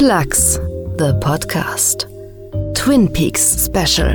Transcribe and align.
Flux, 0.00 0.54
the 0.96 1.12
podcast. 1.22 2.06
Twin 2.74 3.06
Peaks 3.06 3.42
special. 3.42 4.08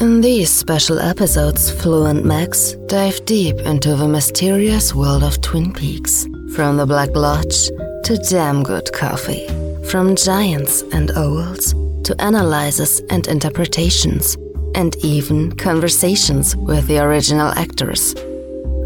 In 0.00 0.20
these 0.20 0.50
special 0.50 0.98
episodes, 0.98 1.70
Flo 1.70 2.06
and 2.06 2.24
Max 2.24 2.72
dive 2.88 3.24
deep 3.24 3.54
into 3.60 3.94
the 3.94 4.08
mysterious 4.08 4.92
world 4.92 5.22
of 5.22 5.40
Twin 5.40 5.72
Peaks. 5.72 6.26
From 6.56 6.78
the 6.78 6.84
Black 6.84 7.14
Lodge 7.14 7.68
to 8.06 8.20
damn 8.28 8.64
good 8.64 8.92
coffee. 8.92 9.46
From 9.88 10.16
giants 10.16 10.82
and 10.92 11.12
owls 11.12 11.74
to 12.02 12.16
analyses 12.18 13.00
and 13.08 13.28
interpretations. 13.28 14.36
And 14.74 14.96
even 15.04 15.52
conversations 15.52 16.56
with 16.56 16.88
the 16.88 16.98
original 16.98 17.52
actors. 17.52 18.14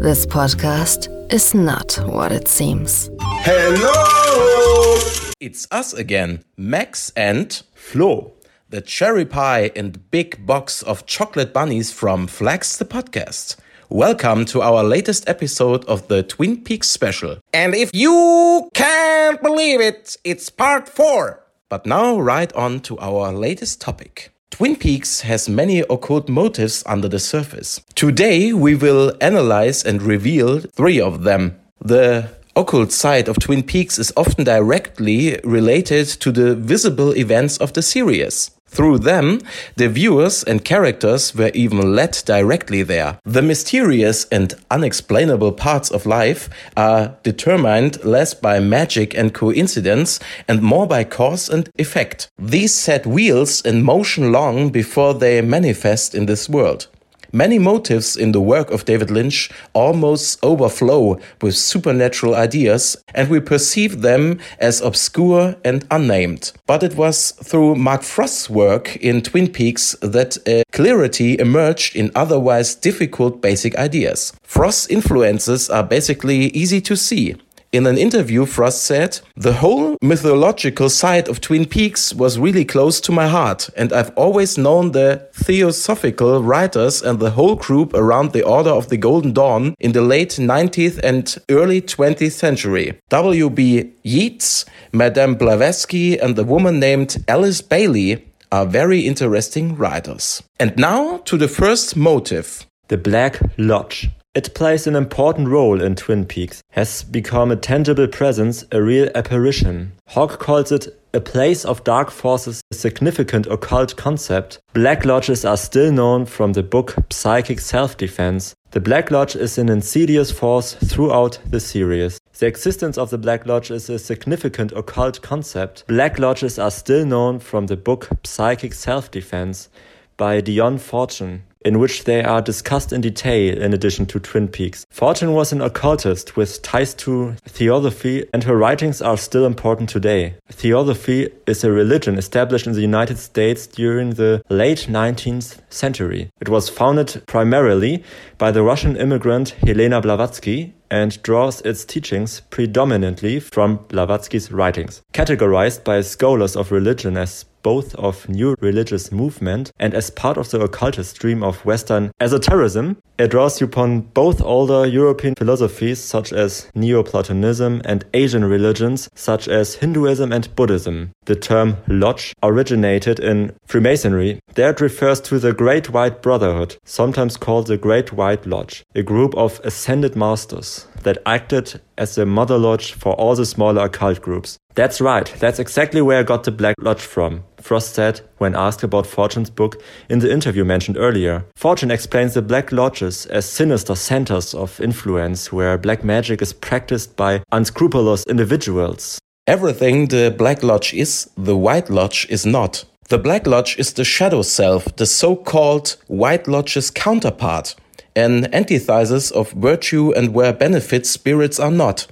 This 0.03 0.27
podcast 0.27 1.09
is 1.33 1.55
not 1.55 1.99
what 2.05 2.31
it 2.31 2.47
seems. 2.47 3.09
Hello! 3.19 5.18
It's 5.39 5.69
us 5.71 5.93
again, 5.93 6.43
Max 6.57 7.13
and 7.15 7.63
Flo. 7.73 8.33
the 8.69 8.81
cherry 8.81 9.23
pie 9.23 9.71
and 9.73 10.11
big 10.11 10.45
box 10.45 10.83
of 10.83 11.05
chocolate 11.05 11.53
bunnies 11.53 11.93
from 11.93 12.27
Flux 12.27 12.75
the 12.75 12.83
podcast. 12.83 13.55
Welcome 13.87 14.43
to 14.47 14.61
our 14.61 14.83
latest 14.83 15.29
episode 15.29 15.85
of 15.85 16.09
the 16.09 16.23
Twin 16.23 16.61
Peaks 16.61 16.89
special. 16.89 17.37
And 17.53 17.73
if 17.73 17.89
you 17.93 18.69
can't 18.73 19.41
believe 19.41 19.79
it, 19.79 20.17
it's 20.25 20.49
part 20.49 20.89
4. 20.89 21.41
But 21.69 21.85
now 21.85 22.19
right 22.19 22.51
on 22.51 22.81
to 22.81 22.99
our 22.99 23.31
latest 23.31 23.79
topic. 23.79 24.33
Twin 24.51 24.75
Peaks 24.75 25.21
has 25.21 25.47
many 25.47 25.79
occult 25.89 26.27
motives 26.27 26.83
under 26.85 27.07
the 27.07 27.17
surface. 27.17 27.79
Today 27.95 28.51
we 28.51 28.75
will 28.75 29.13
analyze 29.21 29.85
and 29.85 30.01
reveal 30.01 30.59
3 30.59 30.99
of 30.99 31.23
them. 31.23 31.57
The 31.79 32.29
occult 32.59 32.91
side 32.91 33.29
of 33.29 33.39
Twin 33.39 33.63
Peaks 33.63 33.97
is 33.97 34.11
often 34.17 34.43
directly 34.43 35.39
related 35.45 36.07
to 36.07 36.31
the 36.31 36.55
visible 36.55 37.15
events 37.15 37.57
of 37.57 37.71
the 37.71 37.81
series. 37.81 38.51
Through 38.67 38.99
them, 38.99 39.39
the 39.77 39.89
viewers 39.89 40.43
and 40.43 40.63
characters 40.63 41.33
were 41.33 41.51
even 41.53 41.95
led 41.95 42.11
directly 42.25 42.83
there. 42.83 43.17
The 43.23 43.41
mysterious 43.41 44.25
and 44.25 44.53
unexplainable 44.69 45.53
parts 45.53 45.89
of 45.89 46.05
life 46.05 46.49
are 46.77 47.15
determined 47.23 48.03
less 48.03 48.33
by 48.35 48.59
magic 48.59 49.17
and 49.17 49.33
coincidence 49.33 50.19
and 50.47 50.61
more 50.61 50.85
by 50.85 51.05
cause 51.05 51.49
and 51.49 51.69
effect. 51.79 52.29
These 52.37 52.73
set 52.73 53.07
wheels 53.07 53.61
in 53.65 53.83
motion 53.83 54.31
long 54.31 54.69
before 54.69 55.13
they 55.15 55.41
manifest 55.41 56.13
in 56.13 56.27
this 56.27 56.47
world. 56.47 56.87
Many 57.31 57.59
motives 57.59 58.15
in 58.15 58.31
the 58.31 58.41
work 58.41 58.71
of 58.71 58.85
David 58.85 59.11
Lynch 59.11 59.49
almost 59.73 60.43
overflow 60.43 61.19
with 61.41 61.55
supernatural 61.55 62.35
ideas, 62.35 62.97
and 63.13 63.29
we 63.29 63.39
perceive 63.39 64.01
them 64.01 64.39
as 64.57 64.81
obscure 64.81 65.55
and 65.63 65.85
unnamed. 65.91 66.51
But 66.65 66.83
it 66.83 66.95
was 66.95 67.31
through 67.31 67.75
Mark 67.75 68.01
Frost's 68.01 68.49
work 68.49 68.95
in 68.95 69.21
Twin 69.21 69.49
Peaks 69.49 69.95
that 70.01 70.37
a 70.47 70.63
clarity 70.71 71.37
emerged 71.37 71.95
in 71.95 72.11
otherwise 72.15 72.73
difficult 72.73 73.41
basic 73.41 73.75
ideas. 73.75 74.33
Frost's 74.43 74.87
influences 74.87 75.69
are 75.69 75.83
basically 75.83 76.47
easy 76.47 76.81
to 76.81 76.95
see. 76.95 77.35
In 77.71 77.85
an 77.85 77.99
interview, 77.99 78.47
Frost 78.47 78.81
said, 78.81 79.19
The 79.35 79.53
whole 79.53 79.95
mythological 80.01 80.89
side 80.89 81.29
of 81.29 81.39
Twin 81.39 81.65
Peaks 81.65 82.15
was 82.15 82.39
really 82.39 82.65
close 82.65 82.99
to 83.01 83.11
my 83.11 83.27
heart, 83.27 83.69
and 83.77 83.93
I've 83.93 84.11
always 84.15 84.57
known 84.57 84.91
the 84.91 85.27
theosophical 85.33 86.41
writers 86.41 87.03
and 87.03 87.19
the 87.19 87.29
whole 87.29 87.55
group 87.55 87.93
around 87.93 88.31
the 88.31 88.43
Order 88.43 88.71
of 88.71 88.89
the 88.89 88.97
Golden 88.97 89.33
Dawn 89.33 89.75
in 89.79 89.91
the 89.91 90.01
late 90.01 90.31
19th 90.31 90.99
and 91.03 91.37
early 91.51 91.79
20th 91.79 92.31
century. 92.31 92.99
W.B. 93.09 93.91
Yeats, 94.01 94.65
Madame 94.91 95.35
Blavatsky, 95.35 96.17
and 96.17 96.37
a 96.39 96.43
woman 96.43 96.79
named 96.79 97.23
Alice 97.27 97.61
Bailey 97.61 98.25
are 98.51 98.65
very 98.65 99.01
interesting 99.01 99.75
writers. 99.75 100.41
And 100.59 100.75
now 100.75 101.17
to 101.25 101.37
the 101.37 101.47
first 101.47 101.95
motive. 101.95 102.65
The 102.87 102.97
Black 102.97 103.39
Lodge. 103.59 104.09
It 104.35 104.53
plays 104.53 104.85
an 104.85 104.95
important 104.95 105.47
role 105.47 105.81
in 105.81 105.95
Twin 105.95 106.23
Peaks, 106.23 106.61
has 106.73 107.01
become 107.01 107.49
a 107.49 107.55
tangible 107.55 108.07
presence, 108.07 108.63
a 108.71 108.79
real 108.79 109.09
apparition. 109.15 109.93
Hawk 110.09 110.37
calls 110.39 110.71
it 110.71 110.87
a 111.15 111.19
place 111.19 111.65
of 111.65 111.83
dark 111.83 112.11
forces, 112.11 112.61
a 112.71 112.75
significant 112.75 113.47
occult 113.47 113.95
concept. 113.95 114.59
Black 114.73 115.03
Lodges 115.03 115.45
are 115.45 115.57
still 115.57 115.91
known 115.91 116.27
from 116.27 116.53
the 116.53 116.61
book 116.61 116.93
Psychic 117.09 117.59
Self 117.59 117.97
Defense. 117.97 118.53
The 118.69 118.79
Black 118.79 119.09
Lodge 119.09 119.35
is 119.35 119.57
an 119.57 119.67
insidious 119.67 120.29
force 120.31 120.75
throughout 120.75 121.39
the 121.49 121.59
series. 121.59 122.19
The 122.37 122.45
existence 122.45 122.99
of 122.99 123.09
the 123.09 123.17
Black 123.17 123.47
Lodge 123.47 123.71
is 123.71 123.89
a 123.89 123.97
significant 123.97 124.71
occult 124.73 125.23
concept. 125.23 125.85
Black 125.87 126.19
Lodges 126.19 126.59
are 126.59 126.69
still 126.69 127.03
known 127.03 127.39
from 127.39 127.65
the 127.65 127.75
book 127.75 128.07
Psychic 128.23 128.73
Self 128.73 129.09
Defense 129.09 129.69
by 130.19 130.41
Dion 130.41 130.77
Fortune 130.77 131.41
in 131.65 131.79
which 131.79 132.05
they 132.05 132.23
are 132.23 132.41
discussed 132.41 132.93
in 132.93 133.01
detail 133.01 133.61
in 133.61 133.73
addition 133.73 134.05
to 134.05 134.19
Twin 134.19 134.47
Peaks. 134.47 134.85
Fortune 134.89 135.33
was 135.33 135.51
an 135.51 135.61
occultist 135.61 136.37
with 136.37 136.61
ties 136.61 136.93
to 136.93 137.35
theosophy, 137.45 138.25
and 138.33 138.43
her 138.45 138.55
writings 138.55 139.01
are 139.01 139.17
still 139.17 139.45
important 139.45 139.89
today. 139.89 140.35
Theosophy 140.49 141.29
is 141.45 141.63
a 141.63 141.71
religion 141.71 142.17
established 142.17 142.67
in 142.67 142.73
the 142.73 142.81
United 142.81 143.17
States 143.17 143.67
during 143.67 144.11
the 144.11 144.41
late 144.49 144.87
19th 144.89 145.59
century. 145.69 146.29
It 146.39 146.49
was 146.49 146.69
founded 146.69 147.23
primarily 147.27 148.03
by 148.37 148.51
the 148.51 148.63
Russian 148.63 148.95
immigrant 148.95 149.49
Helena 149.65 150.01
Blavatsky 150.01 150.73
and 150.91 151.21
draws 151.21 151.61
its 151.61 151.85
teachings 151.85 152.41
predominantly 152.49 153.39
from 153.39 153.85
Blavatsky's 153.89 154.51
writings. 154.51 155.01
Categorized 155.13 155.83
by 155.83 156.01
scholars 156.01 156.55
of 156.55 156.71
religion 156.71 157.15
as 157.15 157.45
both 157.61 157.95
of 157.95 158.27
new 158.29 158.55
religious 158.59 159.11
movement 159.11 159.71
and 159.79 159.93
as 159.93 160.09
part 160.09 160.37
of 160.37 160.49
the 160.51 160.61
occultist 160.61 161.15
stream 161.15 161.43
of 161.43 161.65
Western 161.65 162.11
esotericism, 162.19 162.97
it 163.17 163.31
draws 163.31 163.61
upon 163.61 164.01
both 164.01 164.41
older 164.41 164.85
European 164.85 165.35
philosophies 165.35 165.99
such 165.99 166.31
as 166.31 166.69
Neoplatonism 166.73 167.81
and 167.83 168.05
Asian 168.13 168.45
religions 168.45 169.09
such 169.13 169.47
as 169.47 169.75
Hinduism 169.75 170.31
and 170.31 170.53
Buddhism. 170.55 171.11
The 171.25 171.35
term 171.35 171.77
lodge 171.87 172.33
originated 172.41 173.19
in 173.19 173.53
Freemasonry. 173.67 174.39
There 174.55 174.69
it 174.69 174.81
refers 174.81 175.19
to 175.21 175.39
the 175.39 175.53
Great 175.53 175.89
White 175.89 176.21
Brotherhood, 176.21 176.77
sometimes 176.85 177.37
called 177.37 177.67
the 177.67 177.77
Great 177.77 178.13
White 178.13 178.45
Lodge, 178.45 178.83
a 178.95 179.03
group 179.03 179.35
of 179.35 179.59
ascended 179.63 180.15
masters 180.15 180.87
that 181.03 181.17
acted 181.25 181.81
as 181.97 182.15
the 182.15 182.25
mother 182.25 182.57
lodge 182.57 182.93
for 182.93 183.13
all 183.13 183.35
the 183.35 183.45
smaller 183.45 183.85
occult 183.85 184.21
groups. 184.21 184.57
That's 184.79 185.01
right, 185.01 185.25
that's 185.39 185.59
exactly 185.59 186.01
where 186.01 186.19
I 186.19 186.23
got 186.23 186.45
the 186.45 186.53
Black 186.53 186.73
Lodge 186.79 187.01
from, 187.01 187.43
Frost 187.59 187.95
said 187.95 188.21
when 188.37 188.55
asked 188.55 188.81
about 188.81 189.05
Fortune's 189.05 189.49
book 189.49 189.75
in 190.07 190.19
the 190.19 190.31
interview 190.31 190.63
mentioned 190.63 190.95
earlier. 190.97 191.43
Fortune 191.57 191.91
explains 191.91 192.33
the 192.33 192.41
Black 192.41 192.71
Lodges 192.71 193.25
as 193.25 193.45
sinister 193.45 193.93
centers 193.93 194.53
of 194.53 194.79
influence 194.79 195.51
where 195.51 195.77
black 195.77 196.05
magic 196.05 196.41
is 196.41 196.53
practiced 196.53 197.17
by 197.17 197.43
unscrupulous 197.51 198.23
individuals. 198.27 199.19
Everything 199.47 200.07
the 200.07 200.33
Black 200.37 200.63
Lodge 200.63 200.93
is, 200.93 201.29
the 201.35 201.57
White 201.57 201.89
Lodge 201.89 202.25
is 202.29 202.45
not. 202.45 202.85
The 203.09 203.17
Black 203.17 203.45
Lodge 203.45 203.77
is 203.77 203.91
the 203.91 204.05
shadow 204.05 204.43
self, 204.43 204.95
the 204.95 205.05
so 205.05 205.35
called 205.35 205.97
White 206.07 206.47
Lodge's 206.47 206.89
counterpart, 206.89 207.75
an 208.15 208.45
antithesis 208.55 209.29
of 209.29 209.51
virtue 209.51 210.13
and 210.13 210.33
where 210.33 210.53
benefit 210.53 211.05
spirits 211.05 211.59
are 211.59 211.69
not. 211.69 212.07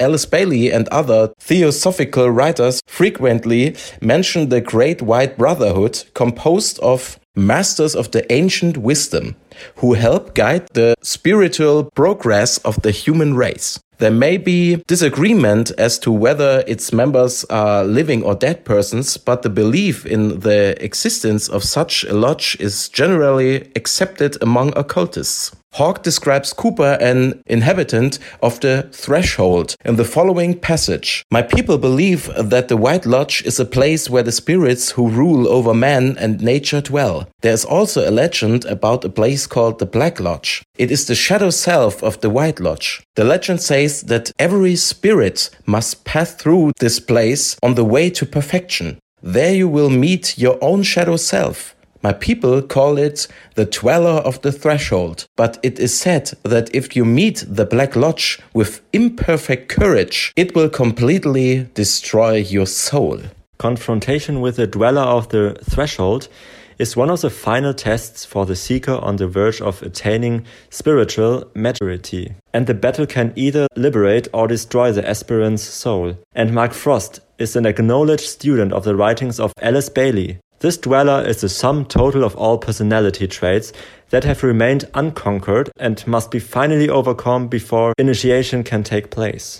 Alice 0.00 0.24
Bailey 0.24 0.72
and 0.72 0.88
other 0.88 1.32
theosophical 1.38 2.30
writers 2.30 2.80
frequently 2.86 3.76
mention 4.00 4.48
the 4.48 4.60
Great 4.60 5.02
White 5.02 5.36
Brotherhood, 5.36 6.04
composed 6.14 6.78
of 6.80 7.20
masters 7.36 7.94
of 7.94 8.10
the 8.10 8.30
ancient 8.32 8.76
wisdom 8.78 9.36
who 9.76 9.92
help 9.92 10.34
guide 10.34 10.66
the 10.72 10.94
spiritual 11.02 11.84
progress 11.94 12.58
of 12.58 12.80
the 12.82 12.90
human 12.90 13.34
race. 13.34 13.78
There 13.98 14.10
may 14.10 14.38
be 14.38 14.76
disagreement 14.86 15.72
as 15.76 15.98
to 15.98 16.10
whether 16.10 16.64
its 16.66 16.90
members 16.90 17.44
are 17.50 17.84
living 17.84 18.22
or 18.22 18.34
dead 18.34 18.64
persons, 18.64 19.18
but 19.18 19.42
the 19.42 19.50
belief 19.50 20.06
in 20.06 20.40
the 20.40 20.82
existence 20.82 21.48
of 21.50 21.62
such 21.62 22.04
a 22.04 22.14
lodge 22.14 22.56
is 22.58 22.88
generally 22.88 23.70
accepted 23.76 24.42
among 24.42 24.72
occultists. 24.74 25.54
Hawk 25.74 26.02
describes 26.02 26.52
Cooper, 26.52 26.98
an 27.00 27.42
inhabitant 27.46 28.18
of 28.42 28.58
the 28.58 28.88
Threshold, 28.92 29.76
in 29.84 29.94
the 29.94 30.04
following 30.04 30.58
passage 30.58 31.24
My 31.30 31.42
people 31.42 31.78
believe 31.78 32.28
that 32.36 32.66
the 32.66 32.76
White 32.76 33.06
Lodge 33.06 33.42
is 33.44 33.60
a 33.60 33.64
place 33.64 34.10
where 34.10 34.24
the 34.24 34.32
spirits 34.32 34.90
who 34.90 35.08
rule 35.08 35.46
over 35.46 35.72
man 35.72 36.16
and 36.18 36.42
nature 36.42 36.80
dwell. 36.80 37.28
There 37.42 37.52
is 37.52 37.64
also 37.64 38.08
a 38.08 38.10
legend 38.10 38.64
about 38.64 39.04
a 39.04 39.08
place 39.08 39.46
called 39.46 39.78
the 39.78 39.86
Black 39.86 40.18
Lodge. 40.18 40.62
It 40.76 40.90
is 40.90 41.06
the 41.06 41.14
shadow 41.14 41.50
self 41.50 42.02
of 42.02 42.20
the 42.20 42.30
White 42.30 42.58
Lodge. 42.58 43.00
The 43.14 43.24
legend 43.24 43.62
says 43.62 44.02
that 44.02 44.32
every 44.40 44.74
spirit 44.74 45.50
must 45.66 46.04
pass 46.04 46.34
through 46.34 46.72
this 46.80 46.98
place 46.98 47.56
on 47.62 47.76
the 47.76 47.84
way 47.84 48.10
to 48.10 48.26
perfection. 48.26 48.98
There 49.22 49.54
you 49.54 49.68
will 49.68 49.90
meet 49.90 50.36
your 50.36 50.58
own 50.60 50.82
shadow 50.82 51.16
self. 51.16 51.76
My 52.02 52.12
people 52.12 52.62
call 52.62 52.96
it 52.96 53.26
the 53.56 53.66
dweller 53.66 54.22
of 54.22 54.40
the 54.40 54.52
threshold, 54.52 55.26
but 55.36 55.58
it 55.62 55.78
is 55.78 55.96
said 55.98 56.32
that 56.44 56.74
if 56.74 56.96
you 56.96 57.04
meet 57.04 57.44
the 57.46 57.66
Black 57.66 57.94
Lodge 57.94 58.38
with 58.54 58.80
imperfect 58.92 59.68
courage, 59.68 60.32
it 60.34 60.54
will 60.54 60.70
completely 60.70 61.68
destroy 61.74 62.36
your 62.36 62.66
soul. 62.66 63.20
confrontation 63.60 64.40
with 64.40 64.56
the 64.56 64.66
dweller 64.66 65.02
of 65.02 65.28
the 65.28 65.54
threshold 65.62 66.28
is 66.78 66.96
one 66.96 67.10
of 67.10 67.20
the 67.20 67.28
final 67.28 67.74
tests 67.74 68.24
for 68.24 68.46
the 68.46 68.56
seeker 68.56 68.94
on 68.94 69.16
the 69.16 69.28
verge 69.28 69.60
of 69.60 69.82
attaining 69.82 70.42
spiritual 70.70 71.44
maturity. 71.54 72.32
And 72.54 72.66
the 72.66 72.72
battle 72.72 73.06
can 73.06 73.34
either 73.36 73.66
liberate 73.76 74.28
or 74.32 74.48
destroy 74.48 74.90
the 74.92 75.06
aspirant's 75.06 75.62
soul. 75.62 76.16
And 76.34 76.54
Mark 76.54 76.72
Frost 76.72 77.20
is 77.38 77.54
an 77.54 77.66
acknowledged 77.66 78.24
student 78.24 78.72
of 78.72 78.84
the 78.84 78.96
writings 78.96 79.38
of 79.38 79.52
Alice 79.60 79.90
Bailey. 79.90 80.38
This 80.60 80.76
dweller 80.76 81.26
is 81.26 81.40
the 81.40 81.48
sum 81.48 81.86
total 81.86 82.22
of 82.22 82.36
all 82.36 82.58
personality 82.58 83.26
traits 83.26 83.72
that 84.10 84.24
have 84.24 84.42
remained 84.42 84.84
unconquered 84.92 85.70
and 85.78 86.06
must 86.06 86.30
be 86.30 86.38
finally 86.38 86.88
overcome 86.88 87.48
before 87.48 87.94
initiation 87.96 88.62
can 88.62 88.82
take 88.82 89.10
place. 89.10 89.58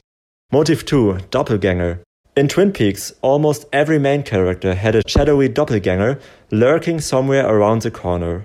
Motive 0.52 0.84
2 0.84 1.20
Doppelganger 1.30 2.02
in 2.36 2.48
Twin 2.48 2.70
Peaks, 2.70 3.12
almost 3.22 3.66
every 3.72 3.98
main 3.98 4.22
character 4.22 4.74
had 4.74 4.94
a 4.94 5.02
shadowy 5.08 5.48
doppelganger 5.48 6.18
lurking 6.50 7.00
somewhere 7.00 7.46
around 7.46 7.82
the 7.82 7.90
corner. 7.90 8.44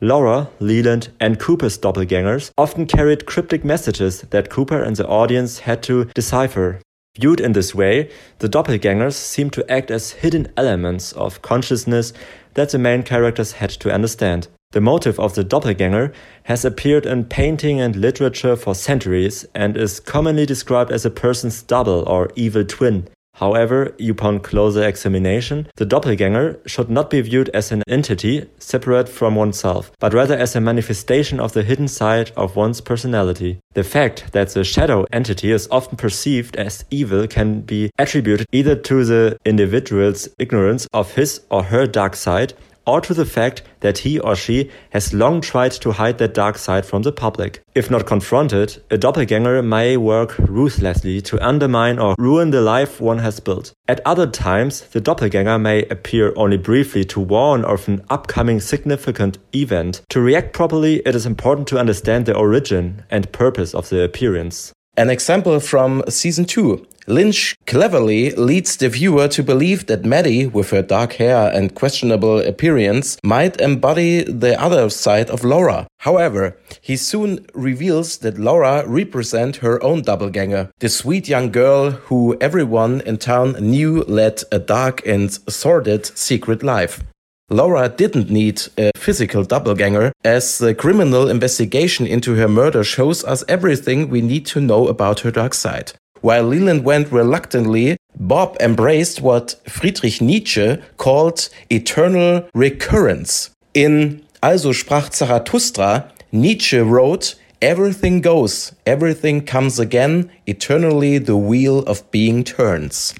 Laura, 0.00 0.48
Leland, 0.60 1.08
and 1.18 1.40
Cooper's 1.40 1.78
doppelgangers 1.78 2.50
often 2.58 2.86
carried 2.86 3.26
cryptic 3.26 3.64
messages 3.64 4.20
that 4.30 4.50
Cooper 4.50 4.82
and 4.82 4.96
the 4.96 5.06
audience 5.06 5.60
had 5.60 5.82
to 5.84 6.04
decipher. 6.14 6.80
Viewed 7.18 7.40
in 7.40 7.52
this 7.52 7.74
way, 7.74 8.10
the 8.40 8.48
doppelgangers 8.48 9.14
seem 9.14 9.48
to 9.50 9.70
act 9.70 9.90
as 9.90 10.10
hidden 10.10 10.48
elements 10.56 11.12
of 11.12 11.42
consciousness 11.42 12.12
that 12.54 12.70
the 12.70 12.78
main 12.78 13.04
characters 13.04 13.52
had 13.52 13.70
to 13.70 13.92
understand. 13.92 14.48
The 14.72 14.80
motive 14.80 15.20
of 15.20 15.36
the 15.36 15.44
doppelganger 15.44 16.12
has 16.44 16.64
appeared 16.64 17.06
in 17.06 17.26
painting 17.26 17.80
and 17.80 17.94
literature 17.94 18.56
for 18.56 18.74
centuries 18.74 19.46
and 19.54 19.76
is 19.76 20.00
commonly 20.00 20.44
described 20.44 20.90
as 20.90 21.04
a 21.04 21.10
person's 21.10 21.62
double 21.62 22.02
or 22.08 22.32
evil 22.34 22.64
twin. 22.64 23.06
However, 23.34 23.94
upon 24.08 24.40
closer 24.40 24.84
examination, 24.84 25.66
the 25.76 25.84
doppelganger 25.84 26.60
should 26.66 26.88
not 26.88 27.10
be 27.10 27.20
viewed 27.20 27.48
as 27.50 27.72
an 27.72 27.82
entity 27.88 28.46
separate 28.58 29.08
from 29.08 29.34
oneself, 29.34 29.90
but 29.98 30.14
rather 30.14 30.36
as 30.36 30.54
a 30.54 30.60
manifestation 30.60 31.40
of 31.40 31.52
the 31.52 31.64
hidden 31.64 31.88
side 31.88 32.30
of 32.36 32.54
one's 32.56 32.80
personality. 32.80 33.58
The 33.74 33.82
fact 33.82 34.32
that 34.32 34.50
the 34.50 34.62
shadow 34.62 35.04
entity 35.12 35.50
is 35.50 35.68
often 35.70 35.96
perceived 35.96 36.56
as 36.56 36.84
evil 36.90 37.26
can 37.26 37.62
be 37.62 37.90
attributed 37.98 38.46
either 38.52 38.76
to 38.76 39.04
the 39.04 39.36
individual's 39.44 40.28
ignorance 40.38 40.86
of 40.92 41.14
his 41.14 41.40
or 41.50 41.64
her 41.64 41.86
dark 41.86 42.14
side 42.14 42.54
or 42.86 43.00
to 43.00 43.14
the 43.14 43.24
fact 43.24 43.62
that 43.80 43.98
he 43.98 44.18
or 44.18 44.36
she 44.36 44.70
has 44.90 45.14
long 45.14 45.40
tried 45.40 45.72
to 45.72 45.92
hide 45.92 46.18
that 46.18 46.34
dark 46.34 46.58
side 46.58 46.86
from 46.86 47.02
the 47.02 47.12
public. 47.12 47.62
If 47.74 47.90
not 47.90 48.06
confronted, 48.06 48.82
a 48.90 48.98
doppelganger 48.98 49.62
may 49.62 49.96
work 49.96 50.38
ruthlessly 50.38 51.20
to 51.22 51.44
undermine 51.46 51.98
or 51.98 52.14
ruin 52.18 52.50
the 52.50 52.60
life 52.60 53.00
one 53.00 53.18
has 53.18 53.40
built. 53.40 53.72
At 53.88 54.00
other 54.06 54.26
times, 54.26 54.82
the 54.82 55.00
doppelganger 55.00 55.58
may 55.58 55.84
appear 55.84 56.32
only 56.36 56.56
briefly 56.56 57.04
to 57.06 57.20
warn 57.20 57.64
of 57.64 57.88
an 57.88 58.04
upcoming 58.10 58.60
significant 58.60 59.38
event. 59.54 60.02
To 60.10 60.20
react 60.20 60.52
properly, 60.52 60.96
it 61.06 61.14
is 61.14 61.26
important 61.26 61.68
to 61.68 61.78
understand 61.78 62.26
the 62.26 62.36
origin 62.36 63.04
and 63.10 63.32
purpose 63.32 63.74
of 63.74 63.88
the 63.88 64.02
appearance. 64.02 64.72
An 64.96 65.10
example 65.10 65.58
from 65.58 66.04
season 66.08 66.44
2. 66.44 66.86
Lynch 67.06 67.54
cleverly 67.66 68.30
leads 68.30 68.76
the 68.76 68.88
viewer 68.88 69.28
to 69.28 69.42
believe 69.42 69.86
that 69.86 70.06
Maddie, 70.06 70.46
with 70.46 70.70
her 70.70 70.80
dark 70.80 71.14
hair 71.14 71.50
and 71.52 71.74
questionable 71.74 72.40
appearance, 72.40 73.18
might 73.22 73.60
embody 73.60 74.22
the 74.22 74.58
other 74.58 74.88
side 74.88 75.28
of 75.28 75.44
Laura. 75.44 75.86
However, 75.98 76.56
he 76.80 76.96
soon 76.96 77.44
reveals 77.52 78.18
that 78.18 78.38
Laura 78.38 78.86
represents 78.86 79.58
her 79.58 79.82
own 79.82 80.00
doppelganger, 80.00 80.70
the 80.78 80.88
sweet 80.88 81.28
young 81.28 81.50
girl 81.50 81.90
who 81.90 82.38
everyone 82.40 83.02
in 83.02 83.18
town 83.18 83.52
knew 83.60 84.02
led 84.04 84.42
a 84.50 84.58
dark 84.58 85.06
and 85.06 85.30
sordid 85.48 86.06
secret 86.06 86.62
life. 86.62 87.02
Laura 87.50 87.90
didn't 87.90 88.30
need 88.30 88.62
a 88.78 88.90
physical 88.96 89.44
doppelganger, 89.44 90.12
as 90.24 90.56
the 90.56 90.74
criminal 90.74 91.28
investigation 91.28 92.06
into 92.06 92.36
her 92.36 92.48
murder 92.48 92.82
shows 92.82 93.22
us 93.24 93.44
everything 93.46 94.08
we 94.08 94.22
need 94.22 94.46
to 94.46 94.60
know 94.60 94.88
about 94.88 95.20
her 95.20 95.30
dark 95.30 95.52
side. 95.52 95.92
While 96.24 96.44
Leland 96.44 96.84
went 96.84 97.12
reluctantly, 97.12 97.98
Bob 98.18 98.56
embraced 98.58 99.20
what 99.20 99.60
Friedrich 99.68 100.22
Nietzsche 100.22 100.78
called 100.96 101.50
eternal 101.68 102.48
recurrence. 102.54 103.50
In 103.74 104.22
Also 104.42 104.72
sprach 104.72 105.12
Zarathustra, 105.12 106.10
Nietzsche 106.32 106.78
wrote, 106.78 107.34
Everything 107.60 108.22
goes, 108.22 108.72
everything 108.86 109.44
comes 109.44 109.78
again, 109.78 110.30
eternally 110.46 111.18
the 111.18 111.36
wheel 111.36 111.80
of 111.80 112.10
being 112.10 112.42
turns. 112.42 113.12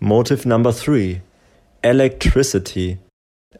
Motive 0.00 0.46
number 0.46 0.72
three 0.72 1.20
electricity. 1.84 2.96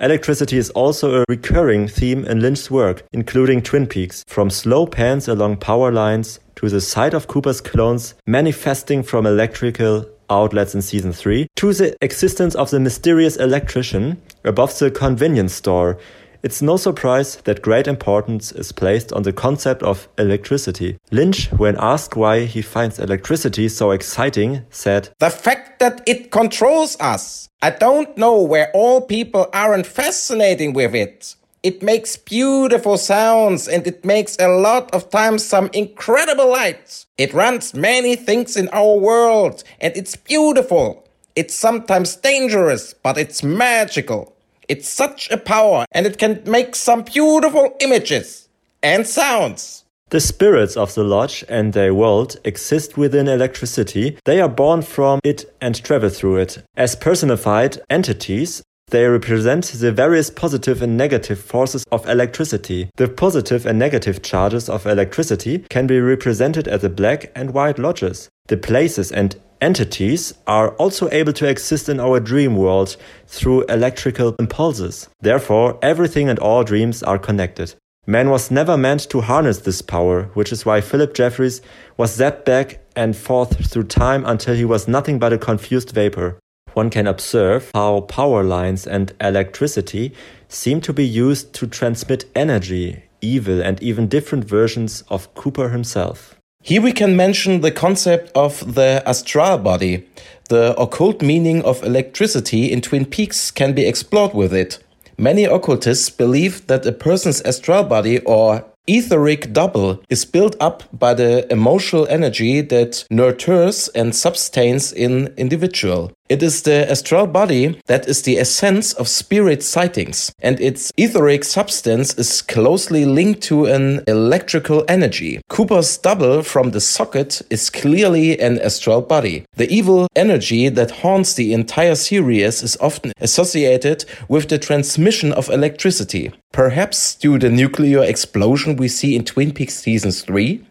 Electricity 0.00 0.58
is 0.58 0.70
also 0.70 1.14
a 1.14 1.24
recurring 1.28 1.88
theme 1.88 2.24
in 2.26 2.40
Lynch's 2.40 2.70
work, 2.70 3.04
including 3.12 3.62
Twin 3.62 3.86
Peaks, 3.86 4.22
from 4.28 4.50
slow 4.50 4.86
pans 4.86 5.26
along 5.26 5.56
power 5.56 5.90
lines 5.90 6.38
to 6.56 6.68
the 6.68 6.80
sight 6.80 7.14
of 7.14 7.26
Cooper's 7.26 7.60
clones 7.60 8.14
manifesting 8.26 9.02
from 9.02 9.26
electrical 9.26 10.06
outlets 10.30 10.74
in 10.74 10.82
season 10.82 11.12
3, 11.12 11.48
to 11.56 11.72
the 11.72 11.96
existence 12.02 12.54
of 12.54 12.70
the 12.70 12.78
mysterious 12.78 13.36
electrician 13.36 14.20
above 14.44 14.78
the 14.78 14.90
convenience 14.90 15.54
store 15.54 15.98
it's 16.42 16.62
no 16.62 16.76
surprise 16.76 17.36
that 17.44 17.62
great 17.62 17.88
importance 17.88 18.52
is 18.52 18.72
placed 18.72 19.12
on 19.12 19.22
the 19.22 19.32
concept 19.32 19.82
of 19.82 20.08
electricity. 20.18 20.96
Lynch, 21.10 21.50
when 21.52 21.76
asked 21.78 22.16
why 22.16 22.44
he 22.44 22.62
finds 22.62 22.98
electricity 22.98 23.68
so 23.68 23.90
exciting, 23.90 24.62
said, 24.70 25.10
The 25.18 25.30
fact 25.30 25.80
that 25.80 26.02
it 26.06 26.30
controls 26.30 26.96
us. 27.00 27.48
I 27.60 27.70
don't 27.70 28.16
know 28.16 28.40
where 28.40 28.70
all 28.72 29.00
people 29.00 29.48
aren't 29.52 29.86
fascinating 29.86 30.72
with 30.72 30.94
it. 30.94 31.34
It 31.64 31.82
makes 31.82 32.16
beautiful 32.16 32.96
sounds 32.96 33.66
and 33.66 33.84
it 33.84 34.04
makes 34.04 34.36
a 34.38 34.46
lot 34.46 34.94
of 34.94 35.10
times 35.10 35.44
some 35.44 35.70
incredible 35.72 36.48
lights. 36.48 37.06
It 37.18 37.34
runs 37.34 37.74
many 37.74 38.14
things 38.14 38.56
in 38.56 38.68
our 38.68 38.96
world 38.96 39.64
and 39.80 39.96
it's 39.96 40.14
beautiful. 40.14 41.04
It's 41.34 41.54
sometimes 41.54 42.14
dangerous, 42.14 42.94
but 42.94 43.18
it's 43.18 43.42
magical. 43.42 44.37
It's 44.68 44.88
such 44.88 45.30
a 45.30 45.38
power 45.38 45.86
and 45.92 46.06
it 46.06 46.18
can 46.18 46.42
make 46.46 46.76
some 46.76 47.02
beautiful 47.02 47.74
images 47.80 48.48
and 48.82 49.06
sounds. 49.06 49.84
The 50.10 50.20
spirits 50.20 50.76
of 50.76 50.94
the 50.94 51.04
lodge 51.04 51.44
and 51.48 51.72
their 51.72 51.94
world 51.94 52.36
exist 52.44 52.96
within 52.96 53.28
electricity. 53.28 54.18
They 54.24 54.40
are 54.40 54.48
born 54.48 54.82
from 54.82 55.20
it 55.24 55.44
and 55.60 55.82
travel 55.82 56.08
through 56.08 56.36
it. 56.38 56.62
As 56.76 56.96
personified 56.96 57.80
entities, 57.90 58.62
they 58.90 59.06
represent 59.06 59.66
the 59.66 59.92
various 59.92 60.30
positive 60.30 60.80
and 60.80 60.96
negative 60.96 61.38
forces 61.38 61.84
of 61.92 62.08
electricity. 62.08 62.88
The 62.96 63.08
positive 63.08 63.66
and 63.66 63.78
negative 63.78 64.22
charges 64.22 64.70
of 64.70 64.86
electricity 64.86 65.58
can 65.68 65.86
be 65.86 66.00
represented 66.00 66.66
as 66.68 66.80
the 66.80 66.88
black 66.88 67.30
and 67.34 67.52
white 67.52 67.78
lodges. 67.78 68.30
The 68.46 68.56
places 68.56 69.12
and 69.12 69.36
entities 69.60 70.34
are 70.46 70.70
also 70.76 71.08
able 71.10 71.32
to 71.34 71.48
exist 71.48 71.88
in 71.88 72.00
our 72.00 72.20
dream 72.20 72.56
world 72.56 72.96
through 73.26 73.64
electrical 73.64 74.34
impulses. 74.38 75.08
Therefore, 75.20 75.78
everything 75.82 76.28
and 76.28 76.38
all 76.38 76.64
dreams 76.64 77.02
are 77.02 77.18
connected. 77.18 77.74
Man 78.06 78.30
was 78.30 78.50
never 78.50 78.78
meant 78.78 79.10
to 79.10 79.20
harness 79.20 79.58
this 79.58 79.82
power, 79.82 80.30
which 80.32 80.50
is 80.50 80.64
why 80.64 80.80
Phillip 80.80 81.12
Jeffries 81.12 81.60
was 81.98 82.16
zapped 82.18 82.46
back 82.46 82.80
and 82.96 83.14
forth 83.14 83.70
through 83.70 83.84
time 83.84 84.24
until 84.24 84.54
he 84.54 84.64
was 84.64 84.88
nothing 84.88 85.18
but 85.18 85.32
a 85.32 85.38
confused 85.38 85.90
vapor. 85.90 86.38
One 86.72 86.88
can 86.88 87.06
observe 87.06 87.70
how 87.74 88.02
power 88.02 88.42
lines 88.42 88.86
and 88.86 89.12
electricity 89.20 90.14
seem 90.48 90.80
to 90.82 90.92
be 90.92 91.06
used 91.06 91.52
to 91.54 91.66
transmit 91.66 92.24
energy, 92.34 93.02
evil, 93.20 93.60
and 93.60 93.82
even 93.82 94.08
different 94.08 94.44
versions 94.44 95.02
of 95.10 95.34
Cooper 95.34 95.68
himself. 95.68 96.37
Here 96.62 96.82
we 96.82 96.92
can 96.92 97.16
mention 97.16 97.62
the 97.62 97.70
concept 97.70 98.30
of 98.34 98.74
the 98.74 99.02
astral 99.06 99.56
body. 99.58 100.06
The 100.50 100.78
occult 100.78 101.22
meaning 101.22 101.62
of 101.64 101.82
electricity 101.82 102.70
in 102.70 102.82
Twin 102.82 103.06
Peaks 103.06 103.50
can 103.50 103.72
be 103.72 103.86
explored 103.86 104.34
with 104.34 104.52
it. 104.52 104.78
Many 105.16 105.44
occultists 105.44 106.10
believe 106.10 106.66
that 106.66 106.84
a 106.84 106.92
person's 106.92 107.40
astral 107.42 107.84
body 107.84 108.18
or 108.20 108.64
etheric 108.86 109.52
double 109.52 110.02
is 110.08 110.24
built 110.24 110.56
up 110.60 110.82
by 110.92 111.14
the 111.14 111.50
emotional 111.50 112.06
energy 112.08 112.60
that 112.60 113.04
nurtures 113.10 113.88
and 113.94 114.14
sustains 114.14 114.92
an 114.92 115.28
individual. 115.36 116.12
It 116.28 116.42
is 116.42 116.62
the 116.62 116.90
astral 116.90 117.26
body 117.26 117.80
that 117.86 118.06
is 118.06 118.20
the 118.20 118.38
essence 118.38 118.92
of 118.92 119.08
spirit 119.08 119.62
sightings, 119.62 120.30
and 120.40 120.60
its 120.60 120.92
etheric 120.98 121.42
substance 121.42 122.12
is 122.18 122.42
closely 122.42 123.06
linked 123.06 123.40
to 123.44 123.64
an 123.64 124.04
electrical 124.06 124.84
energy. 124.88 125.40
Cooper's 125.48 125.96
double 125.96 126.42
from 126.42 126.72
the 126.72 126.82
socket 126.82 127.40
is 127.48 127.70
clearly 127.70 128.38
an 128.38 128.58
astral 128.60 129.00
body. 129.00 129.46
The 129.56 129.70
evil 129.70 130.06
energy 130.14 130.68
that 130.68 131.00
haunts 131.00 131.32
the 131.32 131.54
entire 131.54 131.94
series 131.94 132.62
is 132.62 132.76
often 132.78 133.12
associated 133.22 134.04
with 134.28 134.50
the 134.50 134.58
transmission 134.58 135.32
of 135.32 135.48
electricity. 135.48 136.30
Perhaps 136.52 137.14
due 137.14 137.38
to 137.38 137.48
the 137.48 137.54
nuclear 137.54 138.04
explosion 138.04 138.76
we 138.76 138.88
see 138.88 139.16
in 139.16 139.24
Twin 139.24 139.52
Peaks 139.52 139.76
Season 139.76 140.10
3? 140.10 140.62